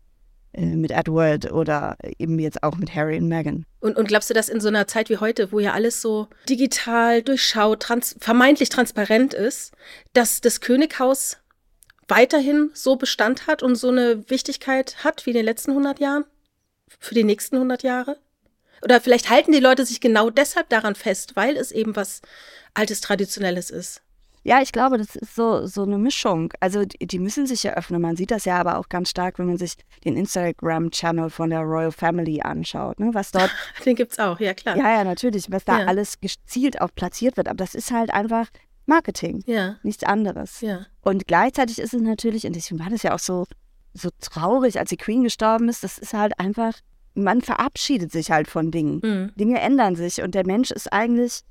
mit 0.54 0.92
Edward 0.92 1.52
oder 1.52 1.96
eben 2.18 2.40
jetzt 2.40 2.64
auch 2.64 2.76
mit 2.76 2.94
Harry 2.96 3.18
und 3.18 3.28
Meghan. 3.28 3.66
Und, 3.80 3.98
und 3.98 4.08
glaubst 4.08 4.30
du, 4.30 4.34
dass 4.34 4.50
in 4.50 4.60
so 4.60 4.68
einer 4.68 4.88
Zeit 4.88 5.10
wie 5.10 5.18
heute, 5.18 5.52
wo 5.52 5.60
ja 5.60 5.74
alles 5.74 6.02
so 6.02 6.28
digital, 6.48 7.22
durchschaut, 7.22 7.82
trans 7.82 8.16
vermeintlich 8.20 8.70
transparent 8.70 9.34
ist, 9.34 9.74
dass 10.14 10.42
das 10.42 10.62
Könighaus 10.62 11.38
weiterhin 12.08 12.72
so 12.74 12.96
Bestand 12.96 13.48
hat 13.48 13.62
und 13.62 13.76
so 13.76 13.90
eine 13.90 14.30
Wichtigkeit 14.30 15.04
hat 15.04 15.26
wie 15.26 15.32
in 15.32 15.38
den 15.38 15.46
letzten 15.46 15.72
100 15.72 16.00
Jahren? 16.00 16.26
Für 17.00 17.14
die 17.14 17.24
nächsten 17.24 17.56
100 17.56 17.84
Jahre? 17.84 18.18
Oder 18.82 19.00
vielleicht 19.02 19.30
halten 19.30 19.52
die 19.52 19.60
Leute 19.60 19.86
sich 19.86 20.02
genau 20.02 20.30
deshalb 20.30 20.70
daran 20.70 20.96
fest, 20.96 21.36
weil 21.36 21.56
es 21.58 21.72
eben 21.72 21.96
was 21.96 22.22
Altes, 22.74 23.02
Traditionelles 23.02 23.70
ist. 23.70 24.02
Ja, 24.50 24.62
ich 24.64 24.72
glaube, 24.72 24.98
das 24.98 25.16
ist 25.16 25.36
so, 25.36 25.66
so 25.68 25.84
eine 25.84 25.98
Mischung. 26.00 26.52
Also 26.60 26.84
die, 26.84 27.06
die 27.06 27.20
müssen 27.20 27.46
sich 27.46 27.62
ja 27.64 27.74
öffnen. 27.74 28.02
Man 28.02 28.16
sieht 28.16 28.32
das 28.32 28.46
ja 28.46 28.60
aber 28.60 28.80
auch 28.80 28.90
ganz 28.90 29.12
stark, 29.12 29.38
wenn 29.38 29.46
man 29.46 29.58
sich 29.58 29.74
den 30.04 30.18
Instagram-Channel 30.18 31.30
von 31.30 31.50
der 31.52 31.62
Royal 31.62 31.92
Family 31.92 32.42
anschaut, 32.42 33.00
ne? 33.00 33.12
was 33.14 33.32
dort 33.32 33.52
Den 33.86 33.96
gibt's 33.96 34.18
auch, 34.20 34.40
ja 34.40 34.54
klar. 34.54 34.76
Ja, 34.76 34.92
ja, 34.98 35.04
natürlich, 35.04 35.52
was 35.52 35.66
da 35.66 35.80
Ja. 35.82 35.86
alles 35.86 36.20
gezielt 36.20 36.82
auch 36.82 36.90
platziert 36.96 37.38
wird. 37.38 37.48
Aber 37.48 37.58
das 37.58 37.76
ist 37.76 37.92
halt 37.92 38.12
einfach 38.14 38.48
Marketing, 38.86 39.44
Ja, 39.46 39.76
nichts 39.84 40.04
anderes. 40.04 40.62
ja. 40.62 40.86
Und 41.02 41.28
gleichzeitig 41.28 41.78
ist 41.78 41.94
es 41.94 42.02
natürlich, 42.02 42.46
und 42.48 42.56
deswegen 42.56 42.80
war 42.80 42.90
das 42.90 43.04
ja 43.04 43.14
auch 43.14 43.20
so, 43.20 43.46
so 43.94 44.10
traurig, 44.20 44.80
als 44.80 44.90
die 44.90 44.98
Queen 44.98 45.24
gestorben 45.24 45.70
ist, 45.70 45.84
das 45.84 46.00
ist 46.00 46.14
halt 46.14 46.40
einfach, 46.40 46.74
man 47.14 47.42
verabschiedet 47.42 48.12
sich 48.12 48.32
halt 48.32 48.48
von 48.48 48.72
Dingen. 48.72 49.02
Hm. 49.04 49.32
Dinge 49.36 49.60
ändern 49.62 49.96
sich 49.96 50.22
und 50.24 50.34
der 50.34 50.46
Mensch 50.46 50.72
ist 50.72 50.92
eigentlich, 50.92 51.42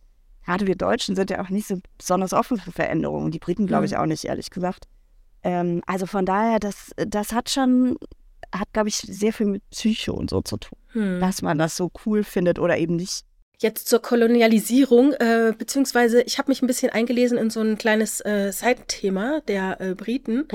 gerade 0.49 0.67
wir 0.67 0.77
Deutschen 0.77 1.15
sind 1.15 1.29
ja 1.29 1.43
auch 1.43 1.51
nicht 1.51 1.69
so 1.69 1.77
besonders 1.99 2.33
offen 2.33 2.57
für 2.57 2.73
Veränderungen. 2.73 3.31
Die 3.31 3.39
Briten 3.39 3.67
glaube 3.67 3.85
ich 3.85 3.99
auch 3.99 4.07
nicht, 4.07 4.25
ehrlich 4.25 4.49
gesagt. 4.49 4.89
Ähm, 5.43 5.83
also 5.87 6.07
von 6.07 6.25
daher, 6.25 6.59
das, 6.59 6.91
das 6.97 7.33
hat 7.33 7.51
schon, 7.51 7.99
hat 8.51 8.73
glaube 8.73 8.89
ich 8.89 8.97
sehr 8.97 9.35
viel 9.35 9.47
mit 9.47 9.69
Psycho 9.71 10.15
und 10.15 10.31
so 10.31 10.41
zu 10.41 10.57
tun, 10.57 10.79
Hm. 10.93 11.21
dass 11.21 11.43
man 11.43 11.59
das 11.59 11.77
so 11.77 11.91
cool 12.07 12.25
findet 12.25 12.59
oder 12.59 12.79
eben 12.79 12.97
nicht. 12.97 13.25
Jetzt 13.61 13.89
zur 13.89 14.01
Kolonialisierung, 14.01 15.15
äh, 15.15 15.53
beziehungsweise 15.57 16.23
ich 16.23 16.39
habe 16.39 16.49
mich 16.49 16.63
ein 16.63 16.69
bisschen 16.69 16.91
eingelesen 16.91 17.37
in 17.37 17.51
so 17.51 17.61
ein 17.61 17.77
kleines 17.77 18.21
äh, 18.25 18.53
Seitenthema 18.53 19.41
der 19.49 19.81
äh, 19.81 19.95
Briten. 19.95 20.47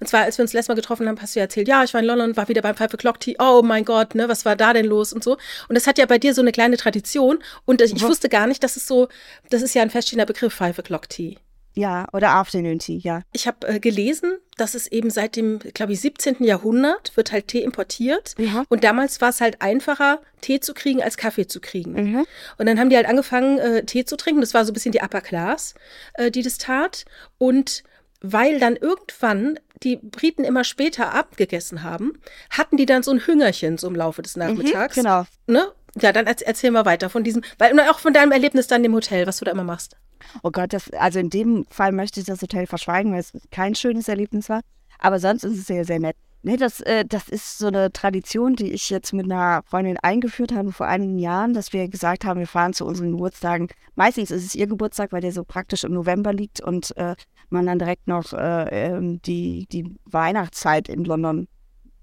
Und 0.00 0.08
zwar, 0.08 0.22
als 0.22 0.38
wir 0.38 0.42
uns 0.42 0.54
letztes 0.54 0.68
Mal 0.68 0.74
getroffen 0.74 1.06
haben, 1.06 1.20
hast 1.20 1.34
du 1.34 1.40
ja 1.40 1.44
erzählt, 1.44 1.68
ja, 1.68 1.84
ich 1.84 1.92
war 1.92 2.00
in 2.00 2.06
London, 2.06 2.34
war 2.34 2.48
wieder 2.48 2.62
beim 2.62 2.74
Five 2.74 2.94
O'Clock 2.94 3.20
Tea. 3.20 3.36
Oh 3.38 3.60
mein 3.62 3.84
Gott, 3.84 4.14
ne, 4.14 4.30
was 4.30 4.46
war 4.46 4.56
da 4.56 4.72
denn 4.72 4.86
los 4.86 5.12
und 5.12 5.22
so. 5.22 5.32
Und 5.68 5.74
das 5.74 5.86
hat 5.86 5.98
ja 5.98 6.06
bei 6.06 6.16
dir 6.18 6.32
so 6.32 6.40
eine 6.40 6.52
kleine 6.52 6.78
Tradition. 6.78 7.40
Und 7.66 7.82
ich, 7.82 7.94
ich 7.94 8.02
wusste 8.02 8.30
gar 8.30 8.46
nicht, 8.46 8.62
dass 8.64 8.76
es 8.76 8.86
so, 8.86 9.08
das 9.50 9.60
ist 9.60 9.74
ja 9.74 9.82
ein 9.82 9.90
feststehender 9.90 10.24
Begriff, 10.24 10.54
Five 10.54 10.78
O'Clock 10.78 11.10
Tea. 11.10 11.36
Ja, 11.76 12.06
oder 12.14 12.30
Afternoon 12.30 12.78
Tea, 12.78 12.98
ja. 12.98 13.20
Ich 13.32 13.46
habe 13.46 13.68
äh, 13.68 13.78
gelesen, 13.78 14.38
dass 14.56 14.74
es 14.74 14.86
eben 14.86 15.10
seit 15.10 15.36
dem, 15.36 15.58
glaube 15.58 15.92
ich, 15.92 16.00
17. 16.00 16.42
Jahrhundert 16.42 17.14
wird 17.16 17.32
halt 17.32 17.48
Tee 17.48 17.62
importiert. 17.62 18.34
Ja. 18.38 18.64
Und 18.70 18.82
damals 18.82 19.20
war 19.20 19.28
es 19.28 19.42
halt 19.42 19.60
einfacher, 19.60 20.22
Tee 20.40 20.58
zu 20.58 20.72
kriegen, 20.72 21.02
als 21.02 21.18
Kaffee 21.18 21.46
zu 21.46 21.60
kriegen. 21.60 21.92
Mhm. 21.92 22.26
Und 22.56 22.66
dann 22.66 22.80
haben 22.80 22.88
die 22.88 22.96
halt 22.96 23.06
angefangen, 23.06 23.58
äh, 23.58 23.84
Tee 23.84 24.06
zu 24.06 24.16
trinken. 24.16 24.40
Das 24.40 24.54
war 24.54 24.64
so 24.64 24.72
ein 24.72 24.74
bisschen 24.74 24.92
die 24.92 25.02
Upper 25.02 25.20
Class, 25.20 25.74
äh, 26.14 26.30
die 26.30 26.42
das 26.42 26.56
tat. 26.56 27.04
Und 27.36 27.82
weil 28.22 28.58
dann 28.58 28.76
irgendwann 28.76 29.60
die 29.82 29.96
Briten 29.96 30.44
immer 30.44 30.64
später 30.64 31.12
abgegessen 31.12 31.82
haben, 31.82 32.18
hatten 32.48 32.78
die 32.78 32.86
dann 32.86 33.02
so 33.02 33.10
ein 33.10 33.26
Hüngerchen 33.26 33.76
so 33.76 33.86
im 33.86 33.94
Laufe 33.94 34.22
des 34.22 34.36
Nachmittags. 34.36 34.94
genau. 34.94 35.24
Ne? 35.46 35.68
Ja, 36.00 36.12
dann 36.12 36.26
erz- 36.26 36.42
erzähl 36.42 36.70
mal 36.70 36.84
weiter 36.84 37.08
von 37.10 37.24
diesem, 37.24 37.42
weil 37.58 37.72
und 37.72 37.80
auch 37.80 37.98
von 37.98 38.12
deinem 38.12 38.32
Erlebnis 38.32 38.66
dann 38.66 38.84
im 38.84 38.94
Hotel, 38.94 39.26
was 39.26 39.38
du 39.38 39.44
da 39.44 39.52
immer 39.52 39.64
machst. 39.64 39.96
Oh 40.42 40.50
Gott, 40.50 40.72
das, 40.72 40.90
also 40.92 41.18
in 41.18 41.30
dem 41.30 41.66
Fall 41.70 41.92
möchte 41.92 42.20
ich 42.20 42.26
das 42.26 42.42
Hotel 42.42 42.66
verschweigen, 42.66 43.12
weil 43.12 43.20
es 43.20 43.32
kein 43.50 43.74
schönes 43.74 44.08
Erlebnis 44.08 44.48
war. 44.48 44.60
Aber 44.98 45.18
sonst 45.18 45.44
ist 45.44 45.58
es 45.58 45.66
sehr, 45.66 45.84
sehr 45.84 45.98
nett. 46.00 46.16
Nee, 46.42 46.56
das, 46.56 46.80
äh, 46.80 47.04
das 47.04 47.28
ist 47.28 47.58
so 47.58 47.66
eine 47.68 47.92
Tradition, 47.92 48.54
die 48.54 48.72
ich 48.72 48.88
jetzt 48.90 49.12
mit 49.12 49.24
einer 49.24 49.62
Freundin 49.66 49.96
eingeführt 50.02 50.52
habe 50.52 50.70
vor 50.72 50.86
einigen 50.86 51.18
Jahren, 51.18 51.54
dass 51.54 51.72
wir 51.72 51.88
gesagt 51.88 52.24
haben, 52.24 52.38
wir 52.40 52.46
fahren 52.46 52.72
zu 52.72 52.84
unseren 52.86 53.10
Geburtstagen. 53.12 53.68
Meistens 53.94 54.30
ist 54.30 54.44
es 54.44 54.54
ihr 54.54 54.66
Geburtstag, 54.66 55.12
weil 55.12 55.22
der 55.22 55.32
so 55.32 55.44
praktisch 55.44 55.82
im 55.84 55.92
November 55.92 56.32
liegt 56.32 56.60
und 56.60 56.96
äh, 56.96 57.16
man 57.50 57.66
dann 57.66 57.78
direkt 57.78 58.06
noch 58.06 58.32
äh, 58.32 58.86
ähm, 58.88 59.20
die, 59.22 59.66
die 59.72 59.96
Weihnachtszeit 60.04 60.88
in 60.88 61.04
London 61.04 61.48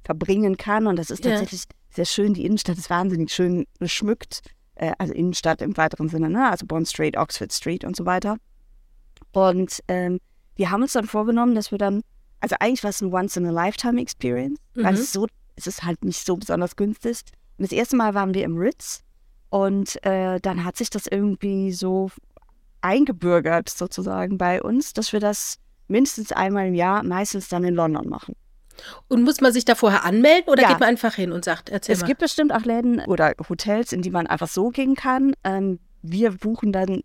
verbringen 0.03 0.57
kann. 0.57 0.87
Und 0.87 0.97
das 0.97 1.09
ist 1.09 1.23
Ja. 1.25 1.39
Sehr 1.93 2.05
schön. 2.05 2.33
Die 2.33 2.45
Innenstadt 2.45 2.77
ist 2.77 2.89
wahnsinnig 2.89 3.31
schön 3.31 3.65
geschmückt. 3.79 4.41
Äh, 4.75 4.93
also 4.97 5.13
Innenstadt 5.13 5.61
im 5.61 5.77
weiteren 5.77 6.09
Sinne, 6.09 6.29
ne? 6.29 6.49
also 6.49 6.65
Bond 6.65 6.87
Street, 6.87 7.17
Oxford 7.17 7.53
Street 7.53 7.83
und 7.83 7.95
so 7.95 8.05
weiter. 8.05 8.37
Und 9.31 9.81
ähm, 9.87 10.19
wir 10.55 10.71
haben 10.71 10.81
uns 10.83 10.93
dann 10.93 11.05
vorgenommen, 11.07 11.55
dass 11.55 11.71
wir 11.71 11.77
dann, 11.77 12.01
also 12.39 12.55
eigentlich 12.59 12.83
war 12.83 12.89
es 12.89 13.01
ein 13.01 13.13
Once-in-a-Lifetime-Experience, 13.13 14.59
weil 14.75 14.83
Mhm. 14.85 14.89
es 14.93 14.99
ist 15.01 15.13
so, 15.13 15.27
es 15.55 15.67
ist 15.67 15.83
halt 15.83 16.03
nicht 16.03 16.25
so 16.25 16.35
besonders 16.37 16.75
günstig. 16.75 17.19
Und 17.57 17.63
das 17.63 17.71
erste 17.71 17.95
Mal 17.95 18.13
waren 18.13 18.33
wir 18.33 18.43
im 18.43 18.57
Ritz 18.57 19.03
und 19.49 20.03
äh, 20.03 20.39
dann 20.39 20.63
hat 20.65 20.77
sich 20.77 20.89
das 20.89 21.05
irgendwie 21.07 21.71
so 21.71 22.09
eingebürgert 22.81 23.69
sozusagen 23.69 24.37
bei 24.37 24.61
uns, 24.61 24.93
dass 24.93 25.13
wir 25.13 25.19
das 25.19 25.57
mindestens 25.87 26.31
einmal 26.31 26.67
im 26.67 26.73
Jahr, 26.73 27.03
meistens 27.03 27.47
dann 27.49 27.63
in 27.63 27.75
London 27.75 28.09
machen. 28.09 28.35
Und 29.07 29.23
muss 29.23 29.41
man 29.41 29.51
sich 29.53 29.65
da 29.65 29.75
vorher 29.75 30.03
anmelden 30.05 30.49
oder 30.51 30.63
Ja. 30.63 30.69
geht 30.69 30.79
man 30.79 30.89
einfach 30.89 31.15
hin 31.15 31.31
und 31.31 31.45
sagt, 31.45 31.69
erzähl 31.69 31.93
Es 31.93 32.01
mal. 32.01 32.07
gibt 32.07 32.19
bestimmt 32.19 32.51
auch 32.53 32.63
Läden 32.63 32.99
oder 33.05 33.33
Hotels, 33.49 33.93
in 33.93 34.01
die 34.01 34.09
man 34.11 34.27
einfach 34.27 34.47
so 34.47 34.69
gehen 34.69 34.95
kann. 34.95 35.33
Ähm, 35.43 35.79
wir 36.01 36.31
buchen 36.31 36.71
dann 36.71 37.01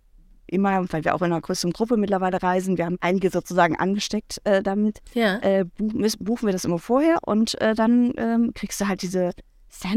immer, 0.46 0.82
weil 0.90 1.04
wir 1.04 1.14
auch 1.14 1.20
in 1.20 1.26
einer 1.32 1.40
größeren 1.42 1.72
Gruppe 1.72 1.98
mittlerweile 1.98 2.42
reisen, 2.42 2.78
wir 2.78 2.86
haben 2.86 2.96
einige 3.00 3.28
sozusagen 3.30 3.76
angesteckt 3.76 4.40
äh, 4.44 4.62
damit, 4.62 5.00
ja. 5.12 5.36
äh, 5.40 5.64
buchen, 5.76 6.10
buchen 6.20 6.46
wir 6.46 6.52
das 6.52 6.64
immer 6.64 6.78
vorher 6.78 7.18
und 7.26 7.60
äh, 7.60 7.74
dann 7.74 8.12
ähm, 8.16 8.52
kriegst 8.54 8.80
du 8.80 8.88
halt 8.88 9.02
diese 9.02 9.32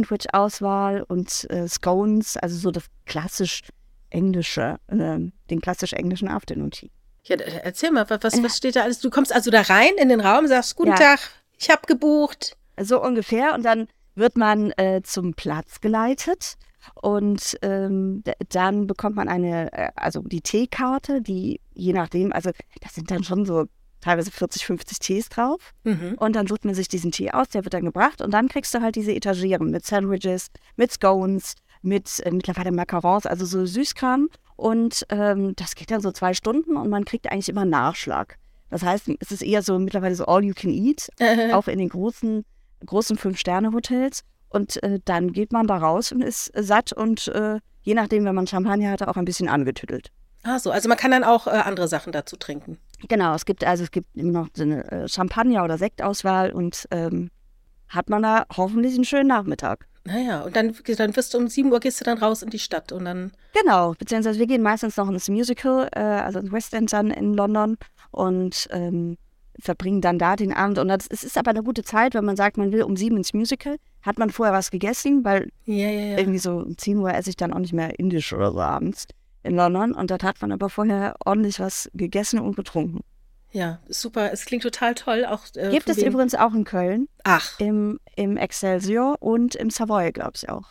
Sandwich-Auswahl 0.05 1.03
und 1.07 1.47
äh, 1.49 1.67
Scones, 1.67 2.37
also 2.37 2.57
so 2.57 2.71
das 2.71 2.85
klassisch 3.05 3.61
englische, 4.09 4.77
ähm, 4.89 5.31
den 5.49 5.61
klassisch 5.61 5.93
englischen 5.93 6.27
Afternoon 6.27 6.71
Tea. 6.71 6.91
ja, 7.23 7.37
erzähl 7.37 7.91
mal, 7.91 8.05
was, 8.09 8.43
was 8.43 8.57
steht 8.57 8.75
da 8.75 8.81
alles? 8.83 8.99
Du 8.99 9.09
kommst 9.09 9.33
also 9.33 9.51
da 9.51 9.61
rein 9.61 9.91
in 10.01 10.09
den 10.09 10.19
Raum, 10.19 10.47
sagst, 10.47 10.75
guten 10.75 10.89
Ja. 10.91 10.95
Tag, 10.97 11.19
ich 11.61 11.69
habe 11.69 11.81
gebucht. 11.85 12.57
So 12.79 13.01
ungefähr. 13.01 13.53
Und 13.53 13.63
dann 13.63 13.87
wird 14.15 14.35
man 14.35 14.71
äh, 14.71 15.01
zum 15.03 15.33
Platz 15.33 15.79
geleitet. 15.79 16.55
Und 16.95 17.57
ähm, 17.61 18.23
dann 18.49 18.87
bekommt 18.87 19.15
man 19.15 19.29
eine, 19.29 19.71
äh, 19.71 19.91
also 19.95 20.21
die 20.21 20.41
Teekarte, 20.41 21.21
die 21.21 21.61
je 21.73 21.93
nachdem, 21.93 22.33
also 22.33 22.49
da 22.81 22.89
sind 22.89 23.11
dann 23.11 23.23
schon 23.23 23.45
so 23.45 23.65
teilweise 24.01 24.31
40, 24.31 24.65
50 24.65 24.99
Tees 24.99 25.29
drauf. 25.29 25.73
Mhm. 25.83 26.15
Und 26.17 26.35
dann 26.35 26.47
sucht 26.47 26.65
man 26.65 26.73
sich 26.73 26.87
diesen 26.87 27.11
Tee 27.11 27.31
aus, 27.31 27.49
der 27.49 27.63
wird 27.63 27.75
dann 27.75 27.85
gebracht. 27.85 28.21
Und 28.21 28.31
dann 28.31 28.47
kriegst 28.49 28.73
du 28.73 28.81
halt 28.81 28.95
diese 28.95 29.13
Etagieren 29.13 29.69
mit 29.69 29.85
Sandwiches, 29.85 30.47
mit 30.75 30.91
Scones, 30.91 31.53
mit 31.83 32.19
äh, 32.25 32.31
mittlerweile 32.31 32.71
Macarons, 32.71 33.27
also 33.27 33.45
so 33.45 33.65
Süßkram. 33.65 34.29
Und 34.55 35.05
ähm, 35.09 35.55
das 35.55 35.75
geht 35.75 35.91
dann 35.91 36.01
so 36.01 36.11
zwei 36.11 36.33
Stunden 36.33 36.75
und 36.77 36.89
man 36.89 37.05
kriegt 37.05 37.31
eigentlich 37.31 37.49
immer 37.49 37.65
Nachschlag. 37.65 38.37
Das 38.71 38.83
heißt, 38.83 39.09
es 39.19 39.31
ist 39.31 39.43
eher 39.43 39.61
so 39.61 39.77
mittlerweile 39.77 40.15
so 40.15 40.25
all 40.25 40.43
you 40.43 40.53
can 40.55 40.71
eat 40.71 41.09
auch 41.53 41.67
in 41.67 41.77
den 41.77 41.89
großen, 41.89 42.43
großen 42.85 43.17
Fünf-Sterne-Hotels. 43.17 44.21
Und 44.49 44.81
äh, 44.83 44.99
dann 45.05 45.31
geht 45.31 45.51
man 45.53 45.67
da 45.67 45.77
raus 45.77 46.11
und 46.11 46.21
ist 46.21 46.55
äh, 46.55 46.63
satt 46.63 46.91
und 46.91 47.27
äh, 47.29 47.59
je 47.83 47.93
nachdem, 47.93 48.25
wenn 48.25 48.35
man 48.35 48.47
Champagner 48.47 48.91
hatte, 48.91 49.07
auch 49.07 49.15
ein 49.15 49.25
bisschen 49.25 49.47
angetüttelt. 49.47 50.11
ah, 50.43 50.59
so, 50.59 50.71
also 50.71 50.89
man 50.89 50.97
kann 50.97 51.11
dann 51.11 51.23
auch 51.23 51.47
äh, 51.47 51.51
andere 51.51 51.87
Sachen 51.87 52.11
dazu 52.11 52.35
trinken. 52.35 52.77
Genau, 53.07 53.33
es 53.33 53.45
gibt 53.45 53.63
also 53.63 53.83
es 53.83 53.91
gibt 53.91 54.15
immer 54.15 54.41
noch 54.41 54.47
so 54.53 54.63
eine 54.63 54.91
äh, 54.91 55.07
Champagner- 55.07 55.63
oder 55.63 55.77
Sektauswahl 55.77 56.51
und 56.51 56.87
ähm, 56.91 57.29
hat 57.87 58.09
man 58.09 58.23
da 58.23 58.45
hoffentlich 58.55 58.95
einen 58.95 59.05
schönen 59.05 59.27
Nachmittag. 59.27 59.87
Naja, 60.03 60.41
und 60.41 60.55
dann, 60.55 60.75
dann 60.97 61.15
wirst 61.15 61.33
du 61.33 61.37
um 61.37 61.47
7 61.47 61.71
Uhr 61.71 61.79
gehst 61.79 61.99
du 61.99 62.03
dann 62.05 62.17
raus 62.17 62.41
in 62.41 62.49
die 62.49 62.59
Stadt 62.59 62.91
und 62.91 63.05
dann. 63.05 63.31
Genau, 63.53 63.93
beziehungsweise 63.97 64.39
wir 64.39 64.47
gehen 64.47 64.63
meistens 64.63 64.97
noch 64.97 65.07
ins 65.09 65.29
Musical, 65.29 65.87
äh, 65.93 65.99
also 65.99 66.39
ins 66.39 66.51
West 66.51 66.73
End 66.73 66.91
dann 66.91 67.11
in 67.11 67.33
London 67.33 67.77
und 68.09 68.67
ähm, 68.71 69.17
verbringen 69.59 70.01
dann 70.01 70.17
da 70.17 70.35
den 70.35 70.53
Abend. 70.53 70.79
Und 70.79 70.87
das, 70.87 71.05
es 71.07 71.23
ist 71.23 71.37
aber 71.37 71.51
eine 71.51 71.61
gute 71.63 71.83
Zeit, 71.83 72.15
wenn 72.15 72.25
man 72.25 72.35
sagt, 72.35 72.57
man 72.57 72.71
will 72.71 72.81
um 72.83 72.95
sieben 72.97 73.17
ins 73.17 73.33
Musical, 73.33 73.77
hat 74.01 74.17
man 74.17 74.31
vorher 74.31 74.53
was 74.53 74.71
gegessen, 74.71 75.23
weil 75.23 75.49
Ja, 75.65 75.89
ja, 75.89 75.91
ja. 75.91 76.17
irgendwie 76.17 76.39
so 76.39 76.53
um 76.57 76.77
10 76.77 76.97
Uhr 76.97 77.13
esse 77.13 77.29
ich 77.29 77.35
dann 77.37 77.53
auch 77.53 77.59
nicht 77.59 77.73
mehr 77.73 77.99
indisch 77.99 78.33
oder 78.33 78.51
so 78.51 78.59
abends 78.59 79.05
in 79.43 79.55
London. 79.55 79.93
Und 79.93 80.09
dort 80.09 80.23
hat 80.23 80.41
man 80.41 80.51
aber 80.51 80.69
vorher 80.69 81.15
ordentlich 81.25 81.59
was 81.59 81.89
gegessen 81.93 82.39
und 82.39 82.55
getrunken. 82.55 83.01
Ja, 83.51 83.79
super. 83.89 84.31
Es 84.31 84.45
klingt 84.45 84.63
total 84.63 84.95
toll. 84.95 85.25
Auch, 85.25 85.43
äh, 85.55 85.69
Gibt 85.71 85.89
es 85.89 85.97
wegen- 85.97 86.07
übrigens 86.09 86.35
auch 86.35 86.53
in 86.53 86.63
Köln, 86.63 87.07
Ach, 87.23 87.59
im, 87.59 87.99
im 88.15 88.37
Excelsior 88.37 89.17
und 89.21 89.55
im 89.55 89.69
Savoy, 89.69 90.11
glaube 90.11 90.33
ich 90.35 90.49
auch. 90.49 90.69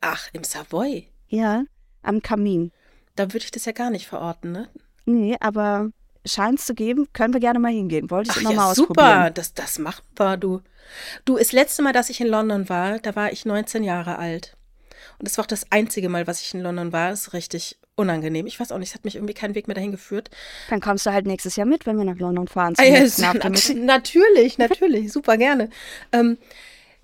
ach, 0.00 0.28
im 0.32 0.42
Savoy. 0.44 1.08
Ja, 1.28 1.64
am 2.02 2.22
Kamin. 2.22 2.72
Da 3.16 3.24
würde 3.32 3.44
ich 3.44 3.50
das 3.50 3.66
ja 3.66 3.72
gar 3.72 3.90
nicht 3.90 4.06
verorten, 4.06 4.52
ne? 4.52 4.68
Nee, 5.04 5.36
aber 5.40 5.90
scheint 6.24 6.58
es 6.58 6.66
zu 6.66 6.74
geben, 6.74 7.08
können 7.12 7.34
wir 7.34 7.40
gerne 7.40 7.58
mal 7.58 7.70
hingehen. 7.72 8.10
Wollte 8.10 8.30
ich 8.30 8.36
Ach 8.36 8.40
immer 8.40 8.50
ja, 8.50 8.56
mal 8.56 8.74
super. 8.74 8.90
ausprobieren. 9.02 9.34
Das, 9.34 9.52
das 9.54 9.78
machen 9.78 10.02
wir, 10.16 10.36
du. 10.36 10.60
Du, 11.24 11.36
das 11.38 11.52
letzte 11.52 11.82
Mal, 11.82 11.92
dass 11.92 12.10
ich 12.10 12.20
in 12.20 12.28
London 12.28 12.68
war, 12.68 12.98
da 12.98 13.14
war 13.14 13.30
ich 13.32 13.44
19 13.44 13.84
Jahre 13.84 14.18
alt. 14.18 14.56
Und 15.18 15.28
das 15.28 15.36
war 15.38 15.42
auch 15.44 15.48
das 15.48 15.66
einzige 15.70 16.08
Mal, 16.08 16.26
was 16.26 16.40
ich 16.40 16.54
in 16.54 16.60
London 16.62 16.92
war. 16.92 17.10
Das 17.10 17.22
ist 17.28 17.32
richtig 17.32 17.78
unangenehm. 17.94 18.46
Ich 18.46 18.58
weiß 18.58 18.72
auch 18.72 18.78
nicht, 18.78 18.88
es 18.90 18.94
hat 18.94 19.04
mich 19.04 19.16
irgendwie 19.16 19.34
keinen 19.34 19.54
Weg 19.54 19.68
mehr 19.68 19.74
dahin 19.74 19.90
geführt. 19.92 20.30
Dann 20.70 20.80
kommst 20.80 21.04
du 21.06 21.12
halt 21.12 21.26
nächstes 21.26 21.56
Jahr 21.56 21.66
mit, 21.66 21.84
wenn 21.86 21.98
wir 21.98 22.04
nach 22.04 22.18
London 22.18 22.48
fahren. 22.48 22.74
Ah, 22.78 22.82
nächsten 22.82 23.22
nat 23.32 23.42
natürlich, 23.74 24.58
natürlich, 24.58 25.12
super 25.12 25.36
gerne. 25.36 25.68
Ähm, 26.12 26.38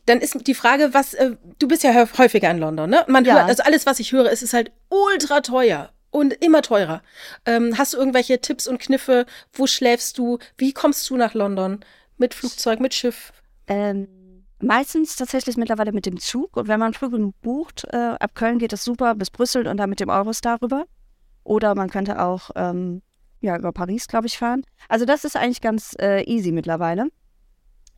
dann 0.06 0.20
ist 0.20 0.46
die 0.46 0.54
Frage, 0.54 0.94
was, 0.94 1.12
äh, 1.14 1.32
du 1.58 1.68
bist 1.68 1.82
ja 1.82 1.90
hä- 1.90 2.08
häufiger 2.18 2.50
in 2.50 2.58
London, 2.58 2.88
ne? 2.88 3.04
Man 3.08 3.24
Ja. 3.26 3.34
hört, 3.34 3.48
also 3.48 3.62
alles, 3.64 3.84
was 3.84 4.00
ich 4.00 4.12
höre, 4.12 4.32
es 4.32 4.42
ist 4.42 4.54
halt 4.54 4.72
ultra 4.88 5.42
teuer 5.42 5.92
und 6.10 6.32
immer 6.42 6.62
teurer. 6.62 7.02
Ähm, 7.44 7.76
hast 7.76 7.92
du 7.92 7.98
irgendwelche 7.98 8.40
Tipps 8.40 8.66
und 8.66 8.78
Kniffe? 8.80 9.26
Wo 9.52 9.66
schläfst 9.66 10.16
du? 10.16 10.38
Wie 10.56 10.72
kommst 10.72 11.08
du 11.10 11.16
nach 11.18 11.34
London? 11.34 11.80
Mit 12.16 12.32
Flugzeug, 12.32 12.80
mit 12.80 12.94
Schiff? 12.94 13.32
Ähm, 13.66 14.08
meistens 14.60 15.16
tatsächlich 15.16 15.56
mittlerweile 15.56 15.92
mit 15.92 16.06
dem 16.06 16.18
Zug. 16.18 16.56
Und 16.56 16.68
wenn 16.68 16.80
man 16.80 16.94
früh 16.94 17.10
genug 17.10 17.40
bucht, 17.40 17.86
äh, 17.92 17.96
ab 17.96 18.34
Köln 18.34 18.58
geht 18.58 18.72
es 18.72 18.84
super 18.84 19.14
bis 19.14 19.30
Brüssel 19.30 19.66
und 19.66 19.76
dann 19.76 19.90
mit 19.90 20.00
dem 20.00 20.08
Eurostar 20.08 20.60
rüber. 20.62 20.84
Oder 21.44 21.74
man 21.74 21.90
könnte 21.90 22.20
auch 22.20 22.50
ähm, 22.56 23.02
ja, 23.40 23.56
über 23.56 23.72
Paris, 23.72 24.08
glaube 24.08 24.26
ich, 24.26 24.38
fahren. 24.38 24.64
Also 24.88 25.04
das 25.04 25.24
ist 25.24 25.36
eigentlich 25.36 25.60
ganz 25.60 25.94
äh, 26.00 26.22
easy 26.24 26.52
mittlerweile. 26.52 27.08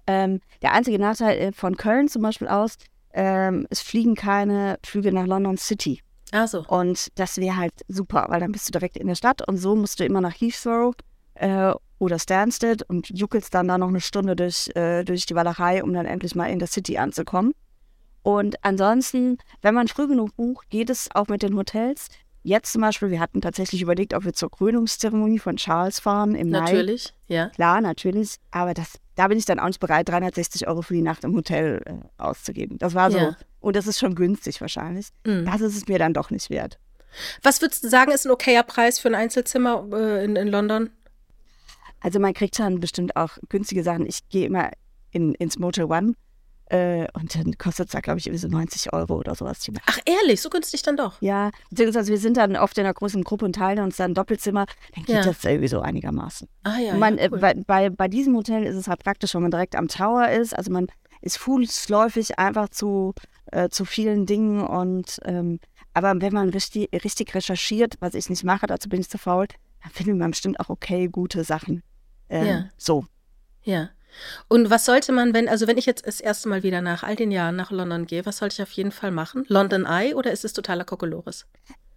Ähm, 0.07 0.41
der 0.63 0.73
einzige 0.73 0.99
Nachteil 0.99 1.39
äh, 1.39 1.53
von 1.53 1.77
Köln 1.77 2.09
zum 2.09 2.23
Beispiel 2.23 2.49
aus, 2.49 2.77
ähm, 3.13 3.67
es 3.71 3.81
fliegen 3.81 4.15
keine 4.15 4.79
Flüge 4.85 5.13
nach 5.13 5.27
London 5.27 5.57
City. 5.57 6.03
Ah, 6.33 6.47
so. 6.47 6.65
Und 6.67 7.09
das 7.19 7.39
wäre 7.39 7.57
halt 7.57 7.75
super, 7.89 8.27
weil 8.29 8.41
dann 8.41 8.53
bist 8.53 8.69
du 8.69 8.73
direkt 8.73 8.97
in 8.97 9.09
der 9.09 9.17
Stadt 9.17 9.47
und 9.47 9.57
so 9.57 9.75
musst 9.75 9.99
du 9.99 10.05
immer 10.05 10.21
nach 10.21 10.35
Heathrow 10.35 10.95
äh, 11.35 11.73
oder 12.01 12.19
Stansted 12.19 12.83
und 12.83 13.11
juckelst 13.11 13.55
dann 13.55 13.69
da 13.69 13.79
noch 13.79 13.89
eine 13.89 14.01
Stunde 14.01 14.35
durch, 14.35 14.75
äh, 14.75 15.05
durch 15.05 15.27
die 15.27 15.35
Walachei, 15.35 15.85
um 15.85 15.93
dann 15.93 16.07
endlich 16.07 16.35
mal 16.35 16.47
in 16.47 16.59
der 16.59 16.67
City 16.67 16.99
anzukommen. 16.99 17.53
Und 18.23 18.57
ansonsten, 18.65 19.39
wenn 19.63 19.75
man 19.75 19.87
früh 19.87 20.09
genug 20.09 20.35
bucht, 20.35 20.69
geht 20.71 20.91
es 20.91 21.09
auch 21.15 21.29
mit 21.29 21.43
den 21.43 21.57
Hotels. 21.57 22.09
Jetzt 22.43 22.73
zum 22.73 22.81
Beispiel, 22.81 23.11
wir 23.11 23.21
hatten 23.21 23.43
tatsächlich 23.43 23.83
überlegt, 23.83 24.15
ob 24.15 24.25
wir 24.25 24.33
zur 24.33 24.51
Krönungszeremonie 24.51 25.39
von 25.39 25.57
Charles 25.57 26.01
fahren 26.01 26.35
im 26.35 26.51
Mai. 26.51 26.61
Natürlich, 26.61 27.15
ja. 27.29 27.51
Klar, 27.51 27.83
natürlich. 27.83 28.37
Aber 28.51 28.73
das, 28.73 28.99
da 29.15 29.29
bin 29.29 29.37
ich 29.37 29.45
dann 29.45 29.59
auch 29.59 29.67
nicht 29.67 29.81
bereit, 29.81 30.09
360 30.09 30.67
Euro 30.69 30.81
für 30.81 30.95
die 30.95 31.03
Nacht 31.03 31.23
im 31.25 31.35
Hotel 31.35 31.83
äh, 31.85 31.93
auszugeben. 32.17 32.79
Das 32.79 32.95
war 32.95 33.11
so. 33.11 33.19
Ja. 33.19 33.37
Und 33.61 33.77
das 33.77 33.87
ist 33.87 33.99
schon 33.99 34.15
günstig 34.15 34.61
wahrscheinlich. 34.63 35.09
Mhm. 35.27 35.45
Das 35.45 35.61
ist 35.61 35.77
es 35.77 35.87
mir 35.87 35.99
dann 35.99 36.15
doch 36.15 36.31
nicht 36.31 36.49
wert. 36.49 36.79
Was 37.43 37.61
würdest 37.61 37.85
du 37.85 37.89
sagen, 37.89 38.11
ist 38.11 38.25
ein 38.25 38.31
okayer 38.31 38.63
Preis 38.63 38.99
für 38.99 39.09
ein 39.09 39.15
Einzelzimmer 39.15 39.87
äh, 39.93 40.25
in, 40.25 40.37
in 40.37 40.49
London? 40.49 40.91
Also 42.01 42.19
man 42.19 42.35
kriegt 42.35 42.59
dann 42.59 42.81
bestimmt 42.81 43.17
auch 43.17 43.39
günstige 43.49 43.83
Sachen. 43.83 44.07
Ich 44.07 44.29
gehe 44.29 44.47
immer 44.47 44.71
in, 45.11 45.35
ins 45.35 45.59
Motel 45.59 45.85
One 45.85 46.15
äh, 46.67 47.07
und 47.15 47.35
dann 47.35 47.59
kostet 47.59 47.87
es 47.89 47.93
da, 47.93 48.01
glaube 48.01 48.19
ich, 48.21 48.27
irgendwie 48.27 48.41
so 48.41 48.49
90 48.49 48.93
Euro 48.93 49.17
oder 49.19 49.35
sowas. 49.35 49.67
Ach, 49.87 49.99
ehrlich, 50.05 50.41
so 50.41 50.51
günstig 50.51 50.83
dann 50.83 50.97
doch. 50.97 51.21
Ja, 51.21 51.51
beziehungsweise 51.69 52.11
wir 52.13 52.19
sind 52.19 52.37
dann 52.37 52.57
oft 52.57 52.79
in 52.79 52.85
einer 52.85 52.95
großen 52.95 53.25
Gruppe 53.25 53.45
und 53.45 53.55
teilen 53.57 53.81
uns 53.81 53.97
dann 53.97 54.13
ein 54.13 54.15
Doppelzimmer. 54.15 54.67
Dann 54.95 55.05
geht 55.05 55.17
Ja. 55.17 55.23
das 55.25 55.45
irgendwie 55.45 55.69
so 55.69 55.81
einigermaßen. 55.81 56.49
Ah 56.63 56.79
ja, 56.79 56.95
man, 56.95 57.19
ja 57.19 57.25
äh, 57.25 57.29
cool. 57.33 57.39
bei, 57.39 57.55
bei, 57.55 57.91
bei 57.91 58.09
diesem 58.09 58.37
Hotel 58.37 58.65
ist 58.65 58.77
es 58.77 58.87
halt 58.89 59.03
praktisch, 59.03 59.35
wenn 59.35 59.43
man 59.43 59.51
direkt 59.51 59.75
am 59.77 59.89
Tower 59.89 60.29
ist. 60.29 60.57
Also 60.57 60.71
man 60.71 60.87
ist 61.23 61.39
fußläufig 61.39 62.39
einfach 62.39 62.69
zu, 62.69 63.15
äh, 63.47 63.69
zu 63.69 63.85
vielen 63.85 64.27
Dingen 64.27 64.61
und 64.63 65.19
ähm, 65.25 65.59
aber 65.93 66.21
wenn 66.21 66.33
man 66.33 66.51
richtig, 66.51 66.89
richtig 67.05 67.35
recherchiert, 67.35 67.97
was 67.99 68.15
ich 68.15 68.31
nicht 68.31 68.45
mache, 68.45 68.67
dazu 68.69 68.89
bin 68.89 69.01
ich 69.01 69.11
zu 69.11 69.19
faul, 69.19 69.49
dann 69.83 69.91
findet 69.91 70.17
man 70.19 70.31
bestimmt 70.31 70.61
auch 70.61 70.69
okay 70.69 71.09
gute 71.09 71.43
Sachen. 71.43 71.83
Ähm, 72.31 72.47
Ja. 72.47 72.65
So. 72.79 73.05
Ja. 73.63 73.91
Und 74.49 74.71
was 74.71 74.85
sollte 74.87 75.13
man, 75.13 75.35
wenn, 75.35 75.49
also 75.49 75.67
wenn 75.69 75.79
ich 75.79 75.87
jetzt 75.87 76.07
das 76.07 76.21
erste 76.21 76.49
Mal 76.49 76.63
wieder 76.63 76.81
nach 76.81 77.03
all 77.05 77.15
den 77.17 77.31
Jahren 77.31 77.55
nach 77.57 77.71
London 77.71 78.07
gehe, 78.07 78.27
was 78.27 78.39
sollte 78.39 78.55
ich 78.55 78.63
auf 78.63 78.73
jeden 78.73 78.91
Fall 78.91 79.11
machen? 79.13 79.45
London 79.49 79.85
Eye 79.87 80.15
oder 80.15 80.33
ist 80.33 80.45
es 80.45 80.53
totaler 80.53 80.85
Kokolores? 80.85 81.47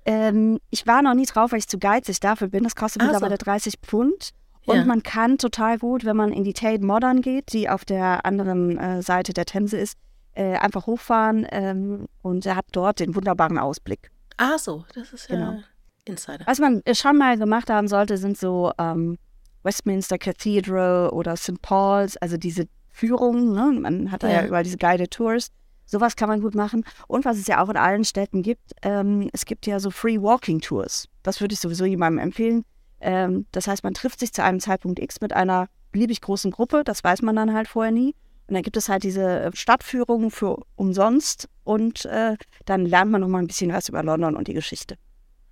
Ähm, 0.05 0.59
ich 0.69 0.85
war 0.85 1.01
noch 1.01 1.13
nie 1.15 1.25
drauf, 1.25 1.51
weil 1.51 1.59
ich 1.59 1.67
zu 1.67 1.79
geizig 1.79 2.19
dafür 2.19 2.49
bin. 2.49 2.63
Das 2.63 2.75
kostet 2.75 3.01
Ah, 3.01 3.05
so. 3.05 3.11
mittlerweile 3.13 3.37
30 3.37 3.75
Pfund. 3.81 4.31
Und 4.65 4.75
Ja. 4.77 4.85
man 4.85 5.01
kann 5.03 5.37
total 5.37 5.77
gut, 5.77 6.05
wenn 6.05 6.15
man 6.15 6.31
in 6.31 6.43
die 6.43 6.53
Tate 6.53 6.83
Modern 6.85 7.21
geht, 7.21 7.51
die 7.53 7.67
auf 7.69 7.83
der 7.83 8.25
anderen 8.25 8.77
äh, 8.77 9.01
Seite 9.01 9.33
der 9.33 9.45
Themse 9.45 9.77
ist, 9.77 9.97
äh, 10.35 10.55
einfach 10.57 10.87
hochfahren 10.87 11.45
ähm, 11.51 12.07
und 12.21 12.45
er 12.45 12.55
hat 12.55 12.65
dort 12.71 12.99
den 12.99 13.15
wunderbaren 13.15 13.57
Ausblick. 13.57 14.09
Ah, 14.37 14.57
so, 14.57 14.85
das 14.95 15.13
ist 15.13 15.29
ja 15.29 15.35
Genau. 15.35 15.63
Insider. 16.05 16.45
Was 16.45 16.59
man 16.59 16.81
äh, 16.85 16.95
schon 16.95 17.17
mal 17.17 17.37
gemacht 17.37 17.69
haben 17.69 17.87
sollte, 17.87 18.17
sind 18.17 18.37
so 18.37 18.71
ähm, 18.77 19.17
Westminster 19.63 20.17
Cathedral 20.17 21.09
oder 21.09 21.35
St. 21.35 21.61
Paul's, 21.61 22.17
also 22.17 22.37
diese 22.37 22.67
Führungen. 22.91 23.53
Ne? 23.53 23.79
Man 23.79 24.11
hat 24.11 24.23
da 24.23 24.29
ja. 24.29 24.45
Überall 24.45 24.63
diese 24.63 24.77
Guided 24.77 25.11
Tours. 25.11 25.49
Sowas 25.85 26.15
kann 26.15 26.29
man 26.29 26.41
gut 26.41 26.55
machen. 26.55 26.85
Und 27.07 27.25
was 27.25 27.37
es 27.37 27.47
ja 27.47 27.61
auch 27.61 27.69
in 27.69 27.77
allen 27.77 28.05
Städten 28.05 28.41
gibt, 28.41 28.71
ähm, 28.83 29.29
es 29.33 29.45
gibt 29.45 29.65
ja 29.67 29.79
so 29.79 29.91
Free 29.91 30.21
Walking 30.21 30.61
Tours. 30.61 31.09
Das 31.23 31.41
würde 31.41 31.53
ich 31.53 31.59
sowieso 31.59 31.85
jemandem 31.85 32.23
empfehlen. 32.23 32.63
Ähm, 33.01 33.45
das 33.51 33.67
heißt, 33.67 33.83
man 33.83 33.93
trifft 33.93 34.19
sich 34.19 34.31
zu 34.31 34.43
einem 34.43 34.59
Zeitpunkt 34.59 34.99
X 34.99 35.19
mit 35.19 35.33
einer 35.33 35.67
beliebig 35.91 36.21
großen 36.21 36.51
Gruppe, 36.51 36.83
das 36.83 37.03
weiß 37.03 37.21
man 37.21 37.35
dann 37.35 37.53
halt 37.53 37.67
vorher 37.67 37.91
nie. 37.91 38.15
Und 38.47 38.55
dann 38.55 38.63
gibt 38.63 38.77
es 38.77 38.89
halt 38.89 39.03
diese 39.03 39.39
äh, 39.39 39.51
Stadtführungen 39.55 40.31
für 40.31 40.63
umsonst 40.75 41.47
und 41.63 42.05
äh, 42.05 42.35
dann 42.65 42.85
lernt 42.85 43.11
man 43.11 43.21
nochmal 43.21 43.41
ein 43.41 43.47
bisschen 43.47 43.71
was 43.71 43.89
über 43.89 44.03
London 44.03 44.35
und 44.35 44.47
die 44.47 44.53
Geschichte. 44.53 44.97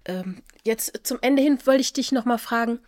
Ähm, 0.06 0.42
jetzt 0.64 1.02
zum 1.04 1.20
Ende 1.22 1.42
hin 1.42 1.60
wollte 1.66 1.82
ich 1.82 1.94
dich 1.94 2.12
nochmal 2.12 2.40
fragen, 2.40 2.80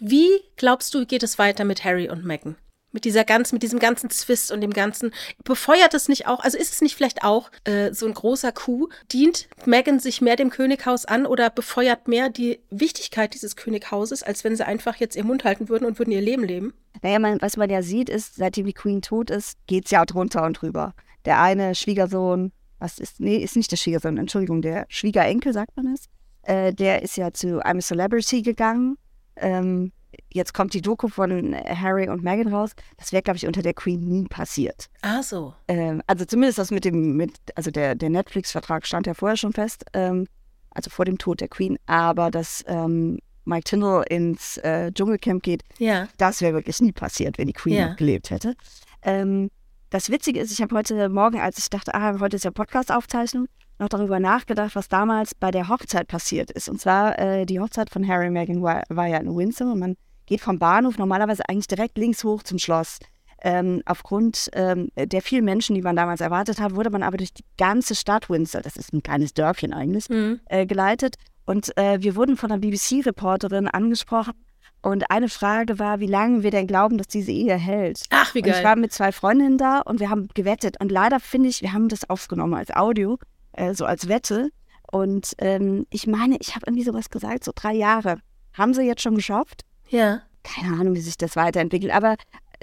wie 0.00 0.28
glaubst 0.56 0.94
du, 0.94 1.06
geht 1.06 1.22
es 1.22 1.38
weiter 1.38 1.64
mit 1.64 1.84
Harry 1.84 2.08
und 2.08 2.24
Meghan? 2.24 2.56
Mit 2.92 3.04
dieser 3.04 3.24
ganzen, 3.24 3.54
mit 3.54 3.62
diesem 3.62 3.78
ganzen 3.78 4.10
Zwist 4.10 4.50
und 4.50 4.62
dem 4.62 4.72
ganzen, 4.72 5.12
befeuert 5.44 5.94
es 5.94 6.08
nicht 6.08 6.26
auch, 6.26 6.40
also 6.40 6.58
ist 6.58 6.72
es 6.72 6.80
nicht 6.80 6.96
vielleicht 6.96 7.22
auch 7.22 7.50
äh, 7.62 7.92
so 7.92 8.06
ein 8.06 8.14
großer 8.14 8.50
Coup? 8.50 8.88
Dient 9.12 9.48
Meghan 9.64 10.00
sich 10.00 10.20
mehr 10.20 10.34
dem 10.34 10.50
Könighaus 10.50 11.04
an 11.04 11.24
oder 11.24 11.50
befeuert 11.50 12.08
mehr 12.08 12.30
die 12.30 12.58
Wichtigkeit 12.70 13.32
dieses 13.34 13.54
Könighauses, 13.54 14.24
als 14.24 14.42
wenn 14.42 14.56
sie 14.56 14.66
einfach 14.66 14.96
jetzt 14.96 15.14
ihr 15.14 15.22
Mund 15.22 15.44
halten 15.44 15.68
würden 15.68 15.84
und 15.84 16.00
würden 16.00 16.10
ihr 16.10 16.20
Leben 16.20 16.42
leben? 16.42 16.74
Naja, 17.02 17.20
man, 17.20 17.40
was 17.40 17.56
man 17.56 17.70
ja 17.70 17.82
sieht, 17.82 18.08
ist, 18.08 18.34
seitdem 18.34 18.66
die 18.66 18.72
Queen 18.72 19.02
tot 19.02 19.30
ist, 19.30 19.56
geht 19.68 19.84
es 19.84 19.92
ja 19.92 20.04
drunter 20.04 20.42
und 20.42 20.54
drüber. 20.54 20.94
Der 21.26 21.40
eine 21.40 21.76
Schwiegersohn, 21.76 22.50
was 22.80 22.98
ist, 22.98 23.20
nee, 23.20 23.36
ist 23.36 23.54
nicht 23.54 23.70
der 23.70 23.76
Schwiegersohn, 23.76 24.18
Entschuldigung, 24.18 24.62
der 24.62 24.86
Schwiegerenkel, 24.88 25.52
sagt 25.52 25.76
man 25.76 25.94
es, 25.94 26.06
äh, 26.42 26.72
der 26.72 27.02
ist 27.02 27.16
ja 27.16 27.32
zu 27.32 27.60
I'm 27.60 27.78
a 27.78 27.80
Celebrity 27.80 28.42
gegangen. 28.42 28.96
Ähm, 29.40 29.92
jetzt 30.32 30.54
kommt 30.54 30.74
die 30.74 30.80
Doku 30.82 31.08
von 31.08 31.54
Harry 31.54 32.08
und 32.08 32.22
Meghan 32.22 32.48
raus. 32.52 32.72
Das 32.98 33.12
wäre, 33.12 33.22
glaube 33.22 33.36
ich, 33.36 33.46
unter 33.46 33.62
der 33.62 33.74
Queen 33.74 34.00
nie 34.08 34.24
passiert. 34.26 34.88
Ah, 35.02 35.22
so. 35.22 35.54
Ähm, 35.68 36.02
also 36.06 36.24
zumindest 36.24 36.58
das 36.58 36.70
mit 36.70 36.84
dem, 36.84 37.16
mit, 37.16 37.32
also 37.54 37.70
der, 37.70 37.94
der 37.94 38.10
Netflix-Vertrag 38.10 38.86
stand 38.86 39.06
ja 39.06 39.14
vorher 39.14 39.36
schon 39.36 39.52
fest, 39.52 39.84
ähm, 39.94 40.26
also 40.70 40.90
vor 40.90 41.04
dem 41.04 41.18
Tod 41.18 41.40
der 41.40 41.48
Queen, 41.48 41.78
aber 41.86 42.30
dass 42.30 42.64
ähm, 42.68 43.18
Mike 43.44 43.64
Tyndall 43.64 44.04
ins 44.08 44.58
äh, 44.58 44.92
Dschungelcamp 44.92 45.42
geht, 45.42 45.62
Ja. 45.78 46.06
das 46.18 46.40
wäre 46.40 46.54
wirklich 46.54 46.80
nie 46.80 46.92
passiert, 46.92 47.38
wenn 47.38 47.46
die 47.48 47.52
Queen 47.52 47.74
Ja. 47.74 47.88
noch 47.90 47.96
gelebt 47.96 48.30
hätte. 48.30 48.54
Ähm, 49.02 49.50
das 49.90 50.10
Witzige 50.10 50.38
ist, 50.38 50.52
ich 50.52 50.62
habe 50.62 50.76
heute 50.76 51.08
Morgen, 51.08 51.40
als 51.40 51.58
ich 51.58 51.68
dachte, 51.70 51.94
ah, 51.94 52.18
heute 52.20 52.36
ist 52.36 52.44
ja 52.44 52.52
Podcast-Aufzeichnung, 52.52 53.46
noch 53.80 53.88
darüber 53.88 54.20
nachgedacht, 54.20 54.76
was 54.76 54.88
damals 54.88 55.34
bei 55.34 55.50
der 55.50 55.68
Hochzeit 55.68 56.06
passiert 56.08 56.50
ist. 56.50 56.68
Und 56.68 56.80
zwar, 56.80 57.18
äh, 57.18 57.46
die 57.46 57.58
Hochzeit 57.60 57.90
von 57.90 58.06
Harry 58.06 58.26
und 58.28 58.34
Meghan 58.34 58.62
war, 58.62 58.82
war 58.88 59.06
ja 59.06 59.18
in 59.18 59.34
Windsor 59.34 59.72
und 59.72 59.78
man 59.80 59.96
geht 60.26 60.40
vom 60.40 60.58
Bahnhof 60.58 60.96
normalerweise 60.98 61.42
eigentlich 61.48 61.66
direkt 61.66 61.98
links 61.98 62.22
hoch 62.22 62.42
zum 62.42 62.58
Schloss. 62.58 62.98
Ähm, 63.42 63.82
aufgrund 63.86 64.50
ähm, 64.52 64.90
der 64.96 65.22
vielen 65.22 65.46
Menschen, 65.46 65.74
die 65.74 65.80
man 65.82 65.96
damals 65.96 66.20
erwartet 66.20 66.60
hat, 66.60 66.74
wurde 66.76 66.90
man 66.90 67.02
aber 67.02 67.16
durch 67.16 67.32
die 67.32 67.44
ganze 67.56 67.94
Stadt 67.94 68.28
Windsor, 68.28 68.60
das 68.60 68.76
ist 68.76 68.92
ein 68.92 69.02
kleines 69.02 69.32
Dörfchen 69.34 69.72
eigentlich, 69.72 70.08
Mhm. 70.10 70.40
äh, 70.46 70.66
geleitet. 70.66 71.16
Und 71.46 71.76
äh, 71.78 72.00
wir 72.02 72.14
wurden 72.16 72.36
von 72.36 72.52
einer 72.52 72.60
BBC-Reporterin 72.60 73.66
angesprochen. 73.66 74.34
Und 74.82 75.10
eine 75.10 75.28
Frage 75.28 75.78
war, 75.78 76.00
wie 76.00 76.06
lange 76.06 76.42
wir 76.42 76.50
denn 76.50 76.66
glauben, 76.66 76.96
dass 76.96 77.06
diese 77.08 77.32
Ehe 77.32 77.56
hält. 77.56 78.04
Ach, 78.10 78.34
wie 78.34 78.40
Und 78.40 78.46
ich 78.48 78.52
geil. 78.54 78.64
war 78.64 78.76
mit 78.76 78.92
zwei 78.92 79.12
Freundinnen 79.12 79.58
da 79.58 79.80
und 79.80 80.00
wir 80.00 80.08
haben 80.10 80.28
gewettet. 80.34 80.76
Und 80.80 80.90
leider 80.90 81.20
finde 81.20 81.48
ich, 81.50 81.60
wir 81.60 81.72
haben 81.74 81.88
das 81.88 82.08
aufgenommen 82.08 82.54
als 82.54 82.70
Audio, 82.74 83.18
äh, 83.52 83.74
so 83.74 83.84
als 83.84 84.08
Wette. 84.08 84.50
Und 84.92 85.34
ähm, 85.38 85.86
ich 85.90 86.06
meine, 86.06 86.36
ich 86.40 86.54
habe 86.56 86.66
irgendwie 86.66 86.84
sowas 86.84 87.10
gesagt, 87.10 87.44
so 87.44 87.52
drei 87.54 87.74
Jahre. 87.74 88.18
Haben 88.54 88.74
sie 88.74 88.82
jetzt 88.82 89.02
schon 89.02 89.14
geschafft? 89.14 89.62
Ja. 89.88 90.22
Keine 90.42 90.80
Ahnung, 90.80 90.94
wie 90.94 91.00
sich 91.00 91.16
das 91.16 91.36
weiterentwickelt. 91.36 91.92
Aber 91.92 92.16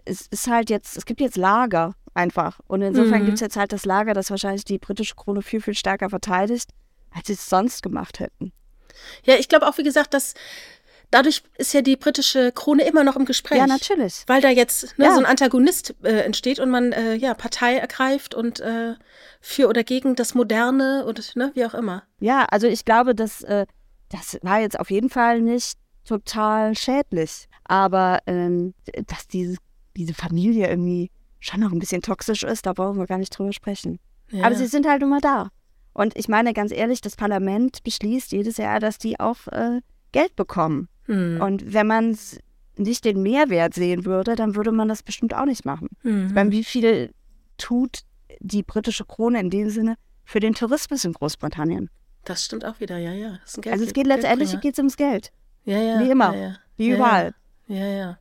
es 0.05 0.27
ist 0.27 0.47
halt 0.47 0.69
jetzt, 0.69 0.97
es 0.97 1.05
gibt 1.05 1.21
jetzt 1.21 1.37
Lager 1.37 1.93
einfach. 2.13 2.59
Und 2.67 2.81
insofern 2.81 3.21
Mhm. 3.21 3.25
gibt 3.25 3.35
es 3.35 3.41
jetzt 3.41 3.55
halt 3.57 3.71
das 3.71 3.85
Lager, 3.85 4.13
das 4.13 4.29
wahrscheinlich 4.29 4.65
die 4.65 4.79
britische 4.79 5.15
Krone 5.15 5.41
viel, 5.41 5.61
viel 5.61 5.75
stärker 5.75 6.09
verteidigt, 6.09 6.71
als 7.11 7.27
sie 7.27 7.33
es 7.33 7.47
sonst 7.47 7.83
gemacht 7.83 8.19
hätten. 8.19 8.51
Ja, 9.23 9.35
ich 9.35 9.47
glaube 9.47 9.67
auch, 9.67 9.77
wie 9.77 9.83
gesagt, 9.83 10.13
dass 10.13 10.33
dadurch 11.11 11.43
ist 11.57 11.73
ja 11.73 11.81
die 11.81 11.95
britische 11.95 12.51
Krone 12.51 12.83
immer 12.87 13.03
noch 13.03 13.15
im 13.15 13.25
Gespräch. 13.25 13.57
Ja, 13.59 13.67
natürlich. 13.67 14.23
Weil 14.27 14.41
da 14.41 14.49
jetzt 14.49 14.97
ne, 14.97 15.05
Ja. 15.05 15.13
so 15.13 15.19
ein 15.19 15.25
Antagonist 15.25 15.95
äh, 16.03 16.21
entsteht 16.21 16.59
und 16.59 16.69
man 16.69 16.91
äh, 16.91 17.15
ja 17.15 17.33
Partei 17.33 17.77
ergreift 17.77 18.33
und 18.35 18.59
äh, 18.59 18.95
für 19.41 19.67
oder 19.67 19.83
gegen 19.83 20.15
das 20.15 20.33
Moderne 20.35 21.05
und 21.05 21.35
ne, 21.35 21.51
wie 21.53 21.65
auch 21.65 21.73
immer. 21.73 22.03
Ja, 22.19 22.45
also 22.51 22.67
ich 22.67 22.85
glaube, 22.85 23.15
dass 23.15 23.43
äh, 23.43 23.65
das 24.09 24.37
war 24.41 24.59
jetzt 24.59 24.79
auf 24.79 24.89
jeden 24.89 25.09
Fall 25.09 25.41
nicht 25.41 25.77
total 26.05 26.75
schädlich. 26.75 27.47
Aber 27.65 28.19
ähm, 28.25 28.73
dass 29.07 29.27
diese, 29.27 29.57
diese 29.95 30.13
Familie 30.13 30.67
irgendwie 30.69 31.11
schon 31.39 31.59
noch 31.59 31.71
ein 31.71 31.79
bisschen 31.79 32.01
toxisch 32.01 32.43
ist, 32.43 32.65
da 32.65 32.73
brauchen 32.73 32.97
wir 32.97 33.05
gar 33.05 33.17
nicht 33.17 33.37
drüber 33.37 33.53
sprechen. 33.53 33.99
Ja. 34.31 34.45
Aber 34.45 34.55
sie 34.55 34.67
sind 34.67 34.87
halt 34.87 35.01
immer 35.03 35.19
da. 35.19 35.49
Und 35.93 36.15
ich 36.17 36.27
meine 36.27 36.53
ganz 36.53 36.71
ehrlich, 36.71 37.01
das 37.01 37.15
Parlament 37.15 37.83
beschließt 37.83 38.31
jedes 38.31 38.57
Jahr, 38.57 38.79
dass 38.79 38.97
die 38.97 39.19
auch 39.19 39.47
äh, 39.47 39.81
Geld 40.11 40.35
bekommen. 40.35 40.87
Hm. 41.07 41.41
Und 41.41 41.73
wenn 41.73 41.87
man 41.87 42.17
nicht 42.77 43.05
den 43.05 43.21
Mehrwert 43.21 43.73
sehen 43.73 44.05
würde, 44.05 44.35
dann 44.35 44.55
würde 44.55 44.71
man 44.71 44.87
das 44.87 45.03
bestimmt 45.03 45.33
auch 45.33 45.45
nicht 45.45 45.65
machen. 45.65 45.89
Mhm. 46.03 46.31
Meine, 46.33 46.51
wie 46.51 46.63
viel 46.63 47.11
tut 47.57 48.01
die 48.39 48.63
britische 48.63 49.05
Krone 49.05 49.39
in 49.39 49.49
dem 49.49 49.69
Sinne 49.69 49.95
für 50.25 50.39
den 50.39 50.53
Tourismus 50.53 51.03
in 51.05 51.13
Großbritannien? 51.13 51.89
Das 52.25 52.45
stimmt 52.45 52.65
auch 52.65 52.79
wieder, 52.79 52.97
ja, 52.97 53.13
ja. 53.13 53.39
Also 53.45 53.85
es 53.85 53.93
geht 53.93 54.05
letztendlich 54.05 54.59
geht's 54.59 54.77
ums 54.77 54.97
Geld. 54.97 55.31
ja, 55.63 55.79
ja, 55.79 55.99
wie 56.01 56.11
immer. 56.11 56.35
Ja, 56.35 56.41
ja. 56.41 56.57
Wie 56.75 56.89
überall. 56.89 57.33
Ja, 57.67 57.77
ja. 57.77 57.97
ja. 57.97 58.17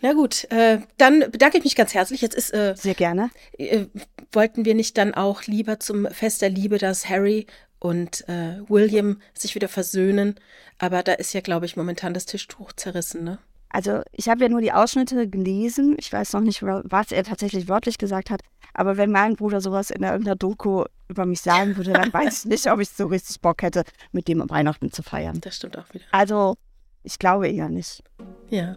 Na 0.00 0.12
gut, 0.12 0.44
äh, 0.50 0.80
dann 0.98 1.30
bedanke 1.30 1.58
ich 1.58 1.64
mich 1.64 1.76
ganz 1.76 1.94
herzlich. 1.94 2.20
Jetzt 2.20 2.34
ist, 2.34 2.52
äh, 2.52 2.74
Sehr 2.76 2.94
gerne. 2.94 3.30
äh, 3.56 3.86
wollten 4.32 4.64
wir 4.64 4.74
nicht 4.74 4.98
dann 4.98 5.14
auch 5.14 5.44
lieber 5.44 5.80
zum 5.80 6.06
Fest 6.10 6.42
der 6.42 6.50
Liebe, 6.50 6.78
dass 6.78 7.08
Harry 7.08 7.46
und 7.84 8.26
äh, 8.30 8.60
William 8.66 9.20
sich 9.34 9.54
wieder 9.54 9.68
versöhnen? 9.68 10.36
Aber 10.78 11.02
da 11.02 11.12
ist 11.12 11.34
ja, 11.34 11.42
glaube 11.42 11.66
ich, 11.66 11.76
momentan 11.76 12.14
das 12.14 12.24
Tischtuch 12.24 12.72
zerrissen, 12.72 13.24
ne? 13.24 13.38
Also 13.68 14.02
ich 14.12 14.28
habe 14.28 14.42
ja 14.42 14.48
nur 14.48 14.62
die 14.62 14.72
Ausschnitte 14.72 15.28
gelesen. 15.28 15.96
Ich 15.98 16.10
weiß 16.10 16.32
noch 16.32 16.40
nicht, 16.40 16.62
was 16.62 17.12
er 17.12 17.24
tatsächlich 17.24 17.68
wörtlich 17.68 17.98
gesagt 17.98 18.30
hat. 18.30 18.40
Aber 18.72 18.96
wenn 18.96 19.10
mein 19.10 19.34
Bruder 19.34 19.60
sowas 19.60 19.90
in 19.90 20.02
irgendeiner 20.02 20.36
Doku 20.36 20.84
über 21.08 21.26
mich 21.26 21.42
sagen 21.42 21.76
würde, 21.76 21.92
dann 21.92 22.12
weiß 22.12 22.38
ich 22.38 22.44
nicht, 22.46 22.70
ob 22.70 22.80
ich 22.80 22.88
so 22.88 23.06
richtig 23.06 23.40
Bock 23.40 23.62
hätte, 23.62 23.82
mit 24.12 24.28
dem 24.28 24.48
Weihnachten 24.48 24.90
zu 24.90 25.02
feiern. 25.02 25.40
Das 25.40 25.56
stimmt 25.56 25.76
auch 25.76 25.92
wieder. 25.92 26.04
Also 26.12 26.56
ich 27.02 27.18
glaube 27.18 27.48
eher 27.48 27.68
nicht. 27.68 28.02
Ja. 28.48 28.76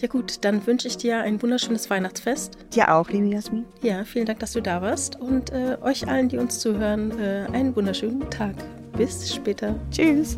Ja 0.00 0.08
gut, 0.08 0.44
dann 0.44 0.66
wünsche 0.66 0.88
ich 0.88 0.96
dir 0.96 1.20
ein 1.20 1.40
wunderschönes 1.42 1.88
Weihnachtsfest. 1.90 2.58
Dir 2.74 2.94
auch, 2.94 3.08
liebe 3.10 3.26
Jasmin. 3.26 3.64
Ja, 3.82 4.04
vielen 4.04 4.26
Dank, 4.26 4.40
dass 4.40 4.52
du 4.52 4.60
da 4.60 4.82
warst. 4.82 5.20
Und 5.20 5.50
äh, 5.50 5.76
euch 5.82 6.08
allen, 6.08 6.28
die 6.28 6.38
uns 6.38 6.58
zuhören, 6.60 7.18
äh, 7.18 7.46
einen 7.52 7.74
wunderschönen 7.74 8.28
Tag. 8.30 8.54
Bis 8.96 9.34
später. 9.34 9.74
Tschüss. 9.90 10.36